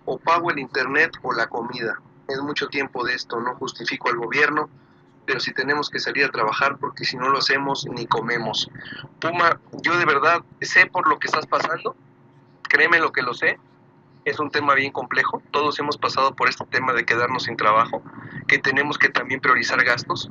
[0.05, 1.99] o pago el internet o la comida.
[2.27, 4.69] Es mucho tiempo de esto, no justifico al gobierno,
[5.25, 8.69] pero si tenemos que salir a trabajar, porque si no lo hacemos, ni comemos.
[9.19, 11.95] Puma, yo de verdad sé por lo que estás pasando,
[12.63, 13.57] créeme lo que lo sé,
[14.25, 18.01] es un tema bien complejo, todos hemos pasado por este tema de quedarnos sin trabajo,
[18.47, 20.29] que tenemos que también priorizar gastos,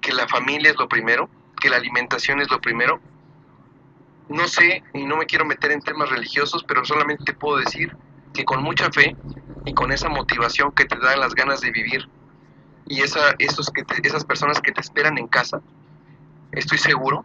[0.00, 1.28] que la familia es lo primero,
[1.60, 3.00] que la alimentación es lo primero.
[4.28, 7.92] No sé, y no me quiero meter en temas religiosos, pero solamente te puedo decir
[8.32, 9.16] que con mucha fe
[9.64, 12.06] y con esa motivación que te dan las ganas de vivir
[12.86, 15.60] y esa, esos que esas personas que te esperan en casa,
[16.52, 17.24] estoy seguro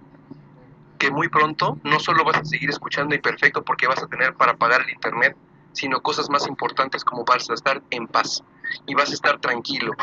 [0.98, 4.34] que muy pronto no solo vas a seguir escuchando y perfecto porque vas a tener
[4.36, 5.36] para pagar el internet,
[5.74, 8.42] sino cosas más importantes como vas a estar en paz
[8.86, 9.94] y vas a estar tranquilo,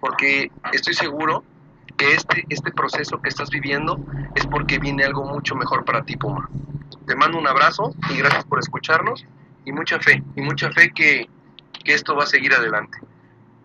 [0.00, 1.44] porque estoy seguro
[2.00, 4.00] que este, este proceso que estás viviendo
[4.34, 6.48] es porque viene algo mucho mejor para ti, Puma.
[7.06, 9.26] Te mando un abrazo y gracias por escucharnos
[9.66, 11.28] y mucha fe, y mucha fe que,
[11.84, 12.98] que esto va a seguir adelante.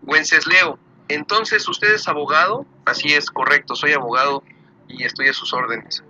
[0.02, 0.78] Wenceslao,
[1.08, 4.44] entonces usted es abogado, así es, correcto, soy abogado
[4.86, 6.04] y estoy a sus órdenes.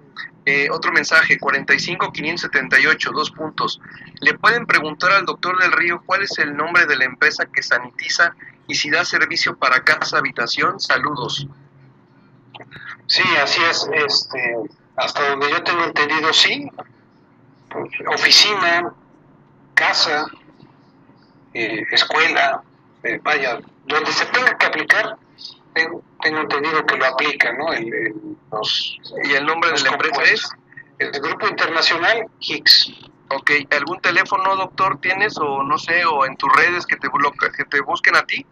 [0.47, 3.81] Eh, otro mensaje, 45578, dos puntos.
[4.21, 7.63] Le pueden preguntar al doctor del Río cuál es el nombre de la empresa que
[7.63, 8.35] sanitiza
[8.67, 10.81] y si da servicio para casa, habitación.
[10.81, 11.47] Saludos.
[13.07, 13.89] Sí, así es.
[13.93, 14.57] Este,
[14.97, 16.69] hasta donde yo tengo entendido, sí.
[18.09, 18.93] Oficina,
[19.75, 20.27] casa,
[21.53, 22.63] eh, escuela,
[23.03, 25.17] eh, vaya, donde se tenga que aplicar,
[25.75, 27.73] tengo, tengo entendido que lo aplican, ¿no?
[27.73, 30.49] El- el- los, ¿Y el nombre de la empresa es?
[30.99, 32.91] El Grupo Internacional Higgs.
[33.29, 37.51] Ok, ¿algún teléfono, doctor, tienes o no sé, o en tus redes que te, bloque-
[37.55, 38.47] que te busquen a ti?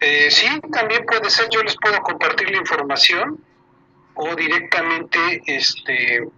[0.00, 3.44] Eh, sí, también puede ser, yo les puedo compartir la información.
[4.14, 6.28] o directamente, este,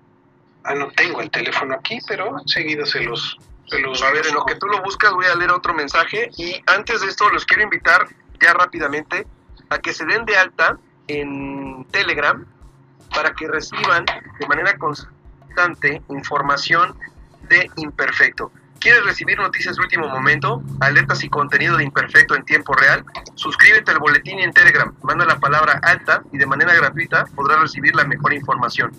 [0.64, 3.36] ah, no tengo el teléfono aquí, pero enseguida se los,
[3.66, 6.30] se los A ver, en lo que tú lo buscas voy a leer otro mensaje
[6.36, 8.06] y antes de esto los quiero invitar
[8.40, 9.26] ya rápidamente
[9.70, 12.46] a que se den de alta en Telegram
[13.12, 14.04] para que reciban
[14.38, 16.96] de manera constante información
[17.48, 18.52] de Imperfecto.
[18.82, 23.04] ¿Quieres recibir noticias de último momento, alertas y contenido de Imperfecto en tiempo real?
[23.36, 27.94] Suscríbete al boletín en Telegram, manda la palabra alta y de manera gratuita podrás recibir
[27.94, 28.90] la mejor información.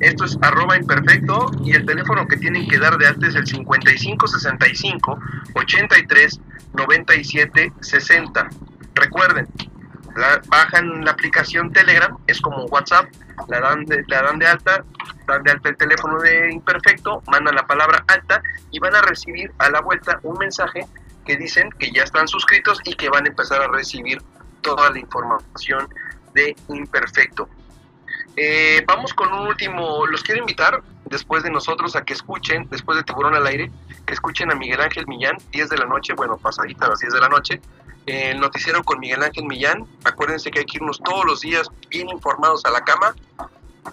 [0.00, 3.46] Esto es arroba imperfecto y el teléfono que tienen que dar de alta es el
[3.46, 5.18] 5565
[5.54, 6.40] 83
[6.72, 8.48] 97 60.
[8.94, 9.48] Recuerden,
[10.48, 13.06] bajan la aplicación Telegram, es como WhatsApp,
[13.48, 14.84] la dan, de, la dan de alta,
[15.26, 19.52] dan de alta el teléfono de imperfecto, mandan la palabra alta y van a recibir
[19.58, 20.86] a la vuelta un mensaje
[21.24, 24.22] que dicen que ya están suscritos y que van a empezar a recibir
[24.62, 25.88] toda la información
[26.34, 27.48] de imperfecto.
[28.36, 32.98] Eh, vamos con un último, los quiero invitar después de nosotros a que escuchen, después
[32.98, 33.70] de Tiburón al aire,
[34.04, 37.14] que escuchen a Miguel Ángel Millán, 10 de la noche, bueno, pasadita a las 10
[37.14, 37.60] de la noche,
[38.06, 39.86] el noticiero con Miguel Ángel Millán.
[40.04, 43.14] Acuérdense que hay que irnos todos los días bien informados a la cama.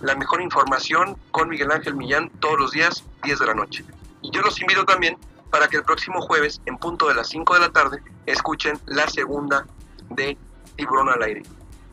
[0.02, 3.84] La mejor información con Miguel Ángel Millán todos los días, 10 de la noche.
[4.22, 5.18] Y yo los invito también
[5.50, 9.08] para que el próximo jueves, en punto de las 5 de la tarde, escuchen la
[9.08, 9.66] segunda
[10.10, 10.38] de
[10.76, 11.44] Tiburón al aire.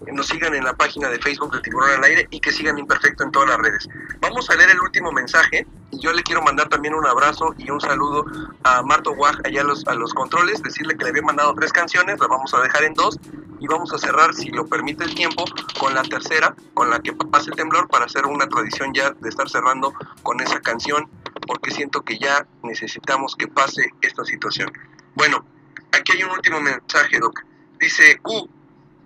[0.07, 3.25] Nos sigan en la página de Facebook de Tiburón al aire y que sigan Imperfecto
[3.25, 3.89] en todas las redes.
[4.21, 7.71] Vamos a leer el último mensaje y yo le quiero mandar también un abrazo y
[7.71, 8.25] un saludo
[8.65, 11.73] a Marto Guaj allá a los, a los controles, decirle que le había mandado tres
[11.73, 13.19] canciones, la vamos a dejar en dos
[13.61, 15.45] y vamos a cerrar, si lo permite el tiempo,
[15.79, 19.29] con la tercera, con la que pase el temblor, para hacer una tradición ya de
[19.29, 19.93] estar cerrando
[20.23, 21.11] con esa canción,
[21.47, 24.73] porque siento que ya necesitamos que pase esta situación.
[25.15, 25.45] Bueno,
[25.93, 27.41] aquí hay un último mensaje, Doc.
[27.79, 28.49] Dice, uh,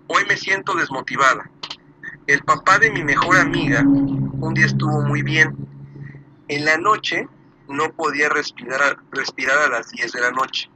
[0.07, 1.49] hoy me siento desmotivada.
[2.27, 5.55] El papá de mi mejor amiga un día estuvo muy bien.
[6.47, 7.27] En la noche
[7.67, 10.69] no podía respirar, respirar a las 10 de la noche.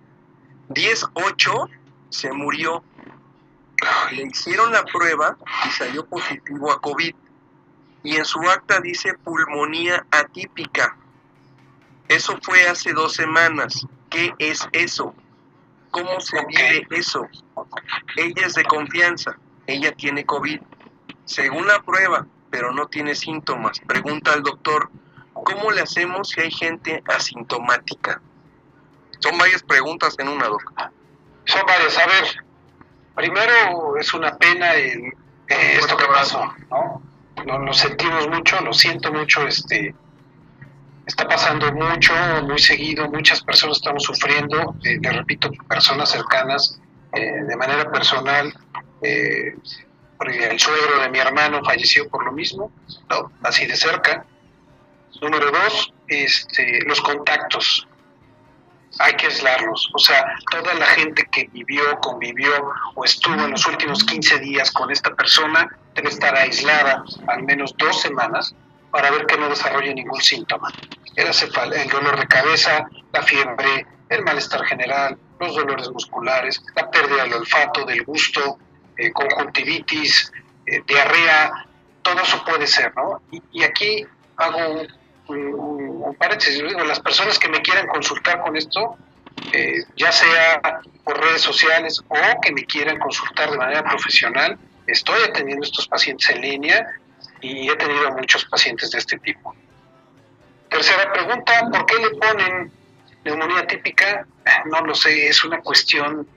[0.70, 1.70] 10.8
[2.10, 2.84] se murió.
[4.12, 7.16] Le hicieron la prueba y salió positivo a COVID.
[8.04, 10.98] Y en su acta dice pulmonía atípica.
[12.08, 13.86] Eso fue hace dos semanas.
[14.10, 15.14] ¿Qué es eso?
[15.92, 17.28] ¿Cómo se vive eso?
[18.16, 19.38] Ella es de confianza.
[19.68, 20.60] Ella tiene COVID.
[21.26, 23.80] Según la prueba, pero no tiene síntomas.
[23.80, 24.90] Pregunta al doctor,
[25.34, 28.22] ¿cómo le hacemos si hay gente asintomática?
[29.20, 30.74] Son varias preguntas en una, doc.
[31.46, 31.98] Son varias.
[31.98, 32.46] A ver,
[33.16, 35.14] primero es una pena el,
[35.50, 37.02] eh, esto que pasó, ¿no?
[37.46, 39.96] Lo sentimos mucho, lo siento mucho, este
[41.10, 46.80] está pasando mucho, muy seguido, muchas personas estamos sufriendo, eh, le repito, personas cercanas,
[47.14, 48.54] eh, de manera personal,
[49.02, 49.56] eh,
[50.22, 52.72] el suegro de mi hermano falleció por lo mismo,
[53.10, 53.32] ¿no?
[53.44, 54.26] así de cerca.
[55.22, 57.88] Número dos, este, los contactos,
[59.00, 59.90] hay que aislarlos.
[59.94, 62.52] O sea, toda la gente que vivió, convivió
[62.94, 67.74] o estuvo en los últimos 15 días con esta persona debe estar aislada al menos
[67.78, 68.54] dos semanas
[68.92, 70.74] para ver que no desarrolle ningún síntoma.
[71.16, 76.90] El, acefal- el dolor de cabeza, la fiebre, el malestar general, los dolores musculares, la
[76.90, 78.58] pérdida del olfato, del gusto,
[78.98, 80.32] eh, conjuntivitis,
[80.66, 81.66] eh, diarrea,
[82.02, 83.22] todo eso puede ser, ¿no?
[83.52, 84.06] Y, aquí
[84.38, 84.82] hago
[85.28, 88.98] un, un- paréntesis, las personas que me quieran consultar con esto,
[89.54, 90.60] eh, ya sea
[91.04, 95.88] por redes sociales o que me quieran consultar de manera profesional, estoy atendiendo a estos
[95.88, 96.88] pacientes en línea
[97.42, 99.56] y he tenido muchos pacientes de este tipo.
[100.70, 102.72] Tercera pregunta, ¿por qué le ponen
[103.24, 104.26] neumonía típica?
[104.66, 106.28] No lo sé, es una cuestión,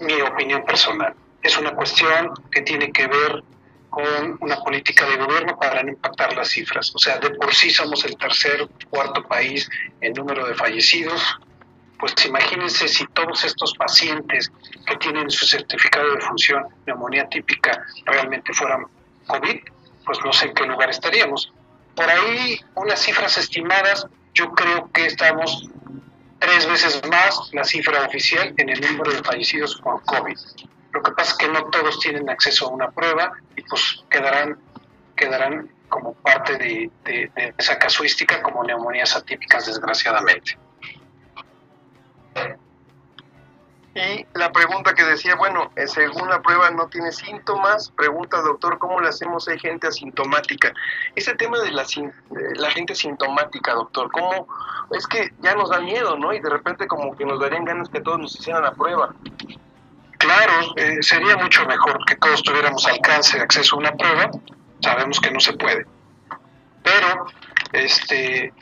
[0.00, 3.42] mi opinión personal, es una cuestión que tiene que ver
[3.90, 6.92] con una política de gobierno para no impactar las cifras.
[6.94, 9.68] O sea, de por sí somos el tercer, cuarto país
[10.00, 11.38] en número de fallecidos.
[11.98, 14.52] Pues imagínense si todos estos pacientes
[14.86, 18.86] que tienen su certificado de función neumonía típica realmente fueran
[19.28, 19.60] COVID,
[20.04, 21.52] pues no sé en qué lugar estaríamos.
[21.94, 25.68] Por ahí, unas cifras estimadas, yo creo que estamos
[26.38, 30.36] tres veces más la cifra oficial en el número de fallecidos por COVID.
[30.92, 34.58] Lo que pasa es que no todos tienen acceso a una prueba y pues quedarán,
[35.16, 40.58] quedarán como parte de, de- de esa casuística como neumonías atípicas, desgraciadamente.
[43.94, 48.78] Y la pregunta que decía, bueno, eh, según la prueba no tiene síntomas, pregunta doctor,
[48.78, 50.72] ¿cómo le hacemos hay gente asintomática?
[51.16, 51.84] Ese tema de la,
[52.54, 54.46] la gente sintomática, doctor, ¿cómo?
[54.92, 56.32] Es que ya nos da miedo, ¿no?
[56.32, 59.14] Y de repente como que nos darían ganas que todos nos hicieran la prueba.
[60.18, 64.30] Claro, eh, sería mucho mejor que todos tuviéramos alcance, acceso a una prueba,
[64.80, 65.86] sabemos que no se puede.
[66.82, 67.26] Pero,
[67.72, 68.52] este,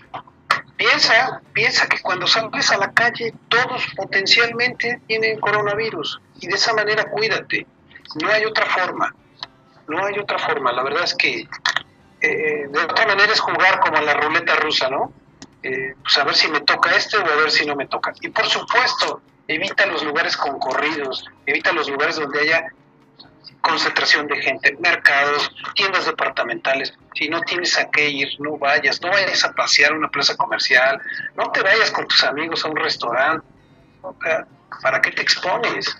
[0.77, 6.73] piensa, piensa que cuando sales a la calle todos potencialmente tienen coronavirus y de esa
[6.75, 7.67] manera cuídate.
[8.21, 9.15] No hay otra forma,
[9.89, 10.73] no hay otra forma.
[10.73, 11.49] La verdad es que
[12.21, 15.13] eh, de otra manera es jugar como a la ruleta rusa, ¿no?
[15.63, 18.13] Eh, pues a ver si me toca este o a ver si no me toca.
[18.21, 22.69] Y por supuesto, evita los lugares concurridos, evita los lugares donde haya
[23.61, 26.95] concentración de gente, mercados, tiendas departamentales.
[27.15, 30.37] Si no tienes a qué ir, no vayas, no vayas a pasear a una plaza
[30.37, 31.01] comercial,
[31.37, 33.47] no te vayas con tus amigos a un restaurante.
[34.83, 35.97] ¿Para qué te expones?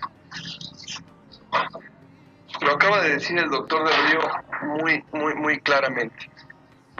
[2.61, 4.21] Lo acaba de decir el doctor del Río
[4.63, 6.29] muy, muy, muy claramente.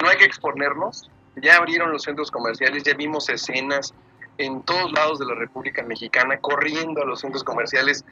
[0.01, 1.09] No hay que exponernos.
[1.35, 3.93] Ya abrieron los centros comerciales, ya vimos escenas
[4.37, 8.05] en todos lados de la República Mexicana corriendo a los centros comerciales.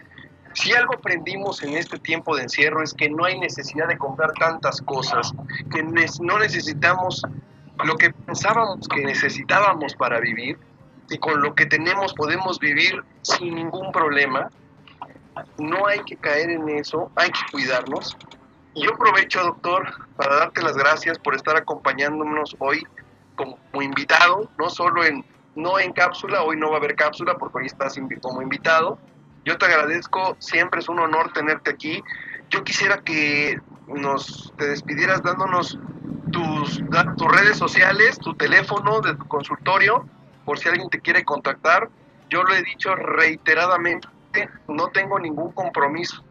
[0.55, 4.31] Si algo aprendimos en este tiempo de encierro es que no hay necesidad de comprar
[4.33, 5.31] tantas cosas,
[5.71, 7.21] que no necesitamos
[7.83, 10.57] lo que pensábamos que necesitábamos para vivir
[11.09, 14.49] y con lo que tenemos podemos vivir sin ningún problema
[15.57, 18.15] no hay que caer en eso, hay que cuidarnos.
[18.73, 22.85] Y yo aprovecho, doctor, para darte las gracias por estar acompañándonos hoy
[23.35, 25.25] como invitado, no solo en,
[25.55, 28.97] no en cápsula, hoy no va a haber cápsula porque hoy estás como invitado.
[29.45, 32.03] Yo te agradezco, siempre es un honor tenerte aquí.
[32.49, 35.77] Yo quisiera que nos te despidieras dándonos
[36.31, 36.81] tus,
[37.15, 40.03] tus redes sociales, tu teléfono de tu consultorio,
[40.45, 41.89] por si alguien te quiere contactar.
[42.29, 44.07] Yo lo he dicho reiteradamente,
[44.67, 46.25] no tengo ningún compromiso.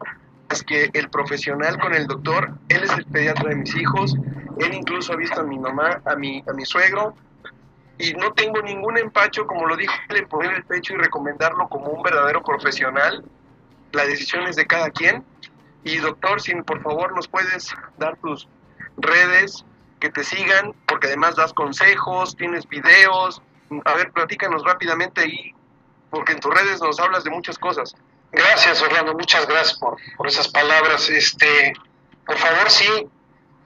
[0.49, 4.13] Es que el profesional con el doctor, él es el pediatra de mis hijos,
[4.59, 7.15] él incluso ha visto a mi mamá, a a mi suegro,
[7.97, 11.87] y no tengo ningún empacho, como lo dije, en poner el pecho y recomendarlo como
[11.87, 13.23] un verdadero profesional.
[13.91, 15.23] La decisión es de cada quien.
[15.83, 18.49] Y doctor, si por favor nos puedes dar tus
[18.97, 19.63] redes,
[19.99, 23.41] que te sigan, porque además das consejos, tienes videos.
[23.85, 25.53] A ver, platícanos rápidamente ahí,
[26.09, 27.95] porque en tus redes nos hablas de muchas cosas.
[28.31, 31.09] Gracias, Orlando, muchas gracias por, por esas palabras.
[31.09, 31.73] Este,
[32.25, 33.07] por favor, sí,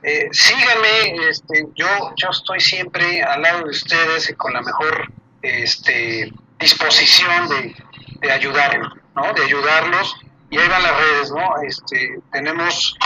[0.04, 5.12] eh, síganme, este, yo, yo estoy siempre al lado de ustedes y con la mejor
[5.42, 7.76] este, disposición de,
[8.22, 9.34] de ayudarlos, ¿no?
[9.34, 10.16] De ayudarlos.
[10.50, 11.62] Y ahí van las redes, ¿no?
[11.62, 12.98] Este, tenemos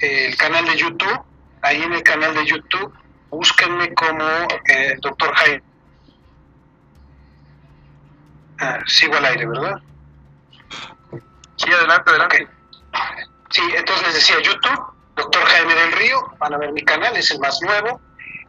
[0.00, 1.20] el canal de YouTube,
[1.62, 2.92] ahí en el canal de YouTube,
[3.30, 4.24] búsquenme como
[4.68, 5.62] eh, Doctor Jaime.
[8.58, 9.80] Ah, sigo al aire, ¿verdad?
[11.56, 12.48] Sí, adelante, adelante.
[13.50, 17.30] Sí, entonces les decía YouTube, Doctor Jaime del Río, van a ver mi canal, es
[17.30, 18.00] el más nuevo.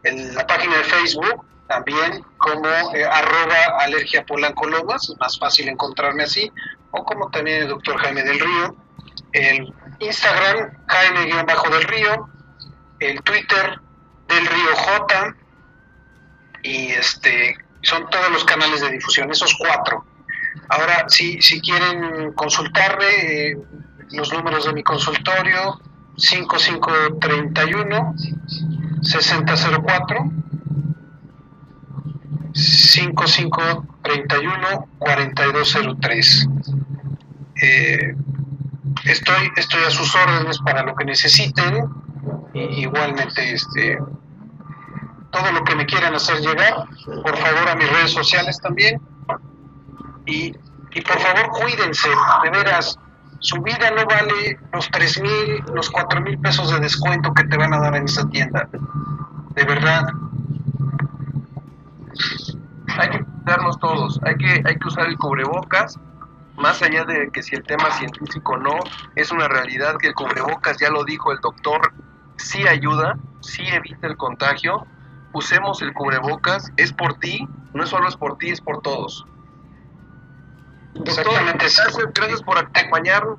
[0.04, 5.68] En la página de Facebook también como eh, arroba alergia polanco lomas, es más fácil
[5.68, 6.50] encontrarme así,
[6.92, 8.76] o como también el Doctor Jaime del Río.
[9.32, 12.28] El Instagram, Jaime-del Río,
[13.00, 13.80] el Twitter
[14.28, 15.36] del Río J,
[16.62, 20.04] y este son todos los canales de difusión, esos cuatro.
[20.70, 23.58] Ahora, si, si quieren consultarme, eh,
[24.10, 25.80] los números de mi consultorio,
[26.18, 28.14] 5531
[29.02, 30.30] 6004
[32.52, 36.48] 5531 4203.
[37.62, 38.14] Eh,
[39.04, 41.88] estoy, estoy a sus órdenes para lo que necesiten.
[42.54, 43.98] Igualmente, este,
[45.30, 49.00] todo lo que me quieran hacer llegar, por favor a mis redes sociales también.
[50.26, 50.54] Y,
[50.92, 52.08] y por favor cuídense,
[52.42, 52.98] de veras,
[53.40, 57.56] su vida no vale los tres mil, los cuatro mil pesos de descuento que te
[57.56, 58.68] van a dar en esa tienda.
[59.54, 60.08] De verdad,
[62.98, 65.98] hay que cuidarnos todos, hay que, hay que usar el cubrebocas,
[66.56, 68.74] más allá de que si el tema científico no,
[69.14, 71.92] es una realidad que el cubrebocas, ya lo dijo el doctor,
[72.36, 74.84] sí ayuda, sí evita el contagio,
[75.32, 79.24] usemos el cubrebocas, es por ti, no solo es por ti, es por todos.
[80.94, 83.38] Doctor, Exactamente, gracias, gracias por acompañarnos.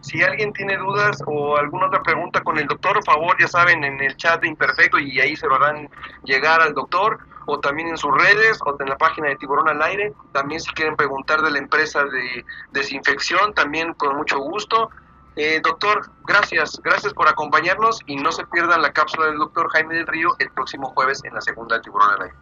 [0.00, 3.84] Si alguien tiene dudas o alguna otra pregunta con el doctor, por favor, ya saben,
[3.84, 5.88] en el chat de Imperfecto y ahí se lo harán
[6.24, 9.82] llegar al doctor, o también en sus redes, o en la página de Tiburón al
[9.82, 10.12] Aire.
[10.32, 14.90] También si quieren preguntar de la empresa de desinfección, también con mucho gusto.
[15.36, 19.94] Eh, doctor, gracias, gracias por acompañarnos y no se pierdan la cápsula del doctor Jaime
[19.94, 22.34] del Río el próximo jueves en la segunda de Tiburón al Aire.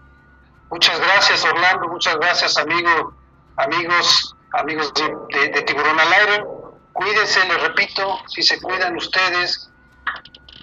[0.71, 1.89] Muchas gracias, Orlando.
[1.89, 3.15] Muchas gracias, amigo,
[3.59, 6.45] amigos, amigos de, de- de Tiburón al Aire.
[6.93, 9.71] Cuídense, les repito, si se cuidan ustedes,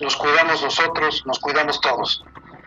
[0.01, 2.23] nos cuidamos nosotros, nos cuidamos todos.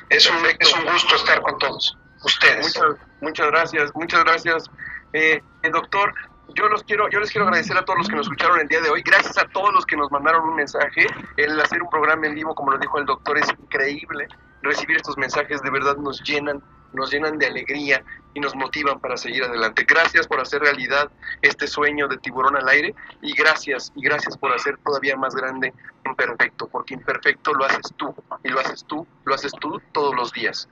[0.09, 2.65] Es un, es un gusto estar con todos ustedes.
[2.67, 4.65] Muchas, muchas gracias, muchas gracias.
[5.13, 6.15] Eh, eh, doctor,
[6.55, 8.81] yo los quiero, yo les quiero agradecer a todos los que nos escucharon el día
[8.81, 9.03] de hoy.
[9.03, 11.07] Gracias a todos los que nos mandaron un mensaje.
[11.37, 14.29] El hacer un programa en vivo, como lo dijo el doctor, es increíble.
[14.63, 16.63] Recibir estos mensajes de verdad nos llenan,
[16.93, 18.03] nos llenan de alegría
[18.35, 19.85] y nos motivan para seguir adelante.
[19.89, 21.11] Gracias por hacer realidad
[21.43, 25.73] este sueño de tiburón al aire y gracias, y gracias por hacer todavía más grande
[26.05, 30.33] imperfecto, porque imperfecto lo haces tú y lo haces tú, lo haces tú todos los
[30.33, 30.69] días.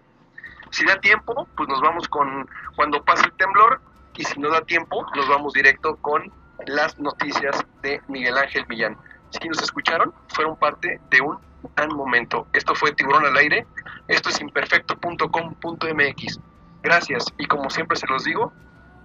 [0.71, 3.81] Si da tiempo, pues nos vamos con cuando pase el temblor
[4.17, 6.33] y si no da tiempo, nos vamos directo con
[6.67, 8.97] las noticias de Miguel Ángel Millán.
[9.31, 11.39] Si nos escucharon, fueron parte de un
[11.75, 12.47] gran momento.
[12.53, 13.67] Esto fue Tiburón al aire,
[14.09, 16.41] esto es imperfecto.com.mx.
[16.83, 18.53] Gracias y como siempre se los digo,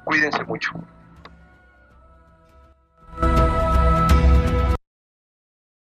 [0.03, 0.71] cuídense mucho.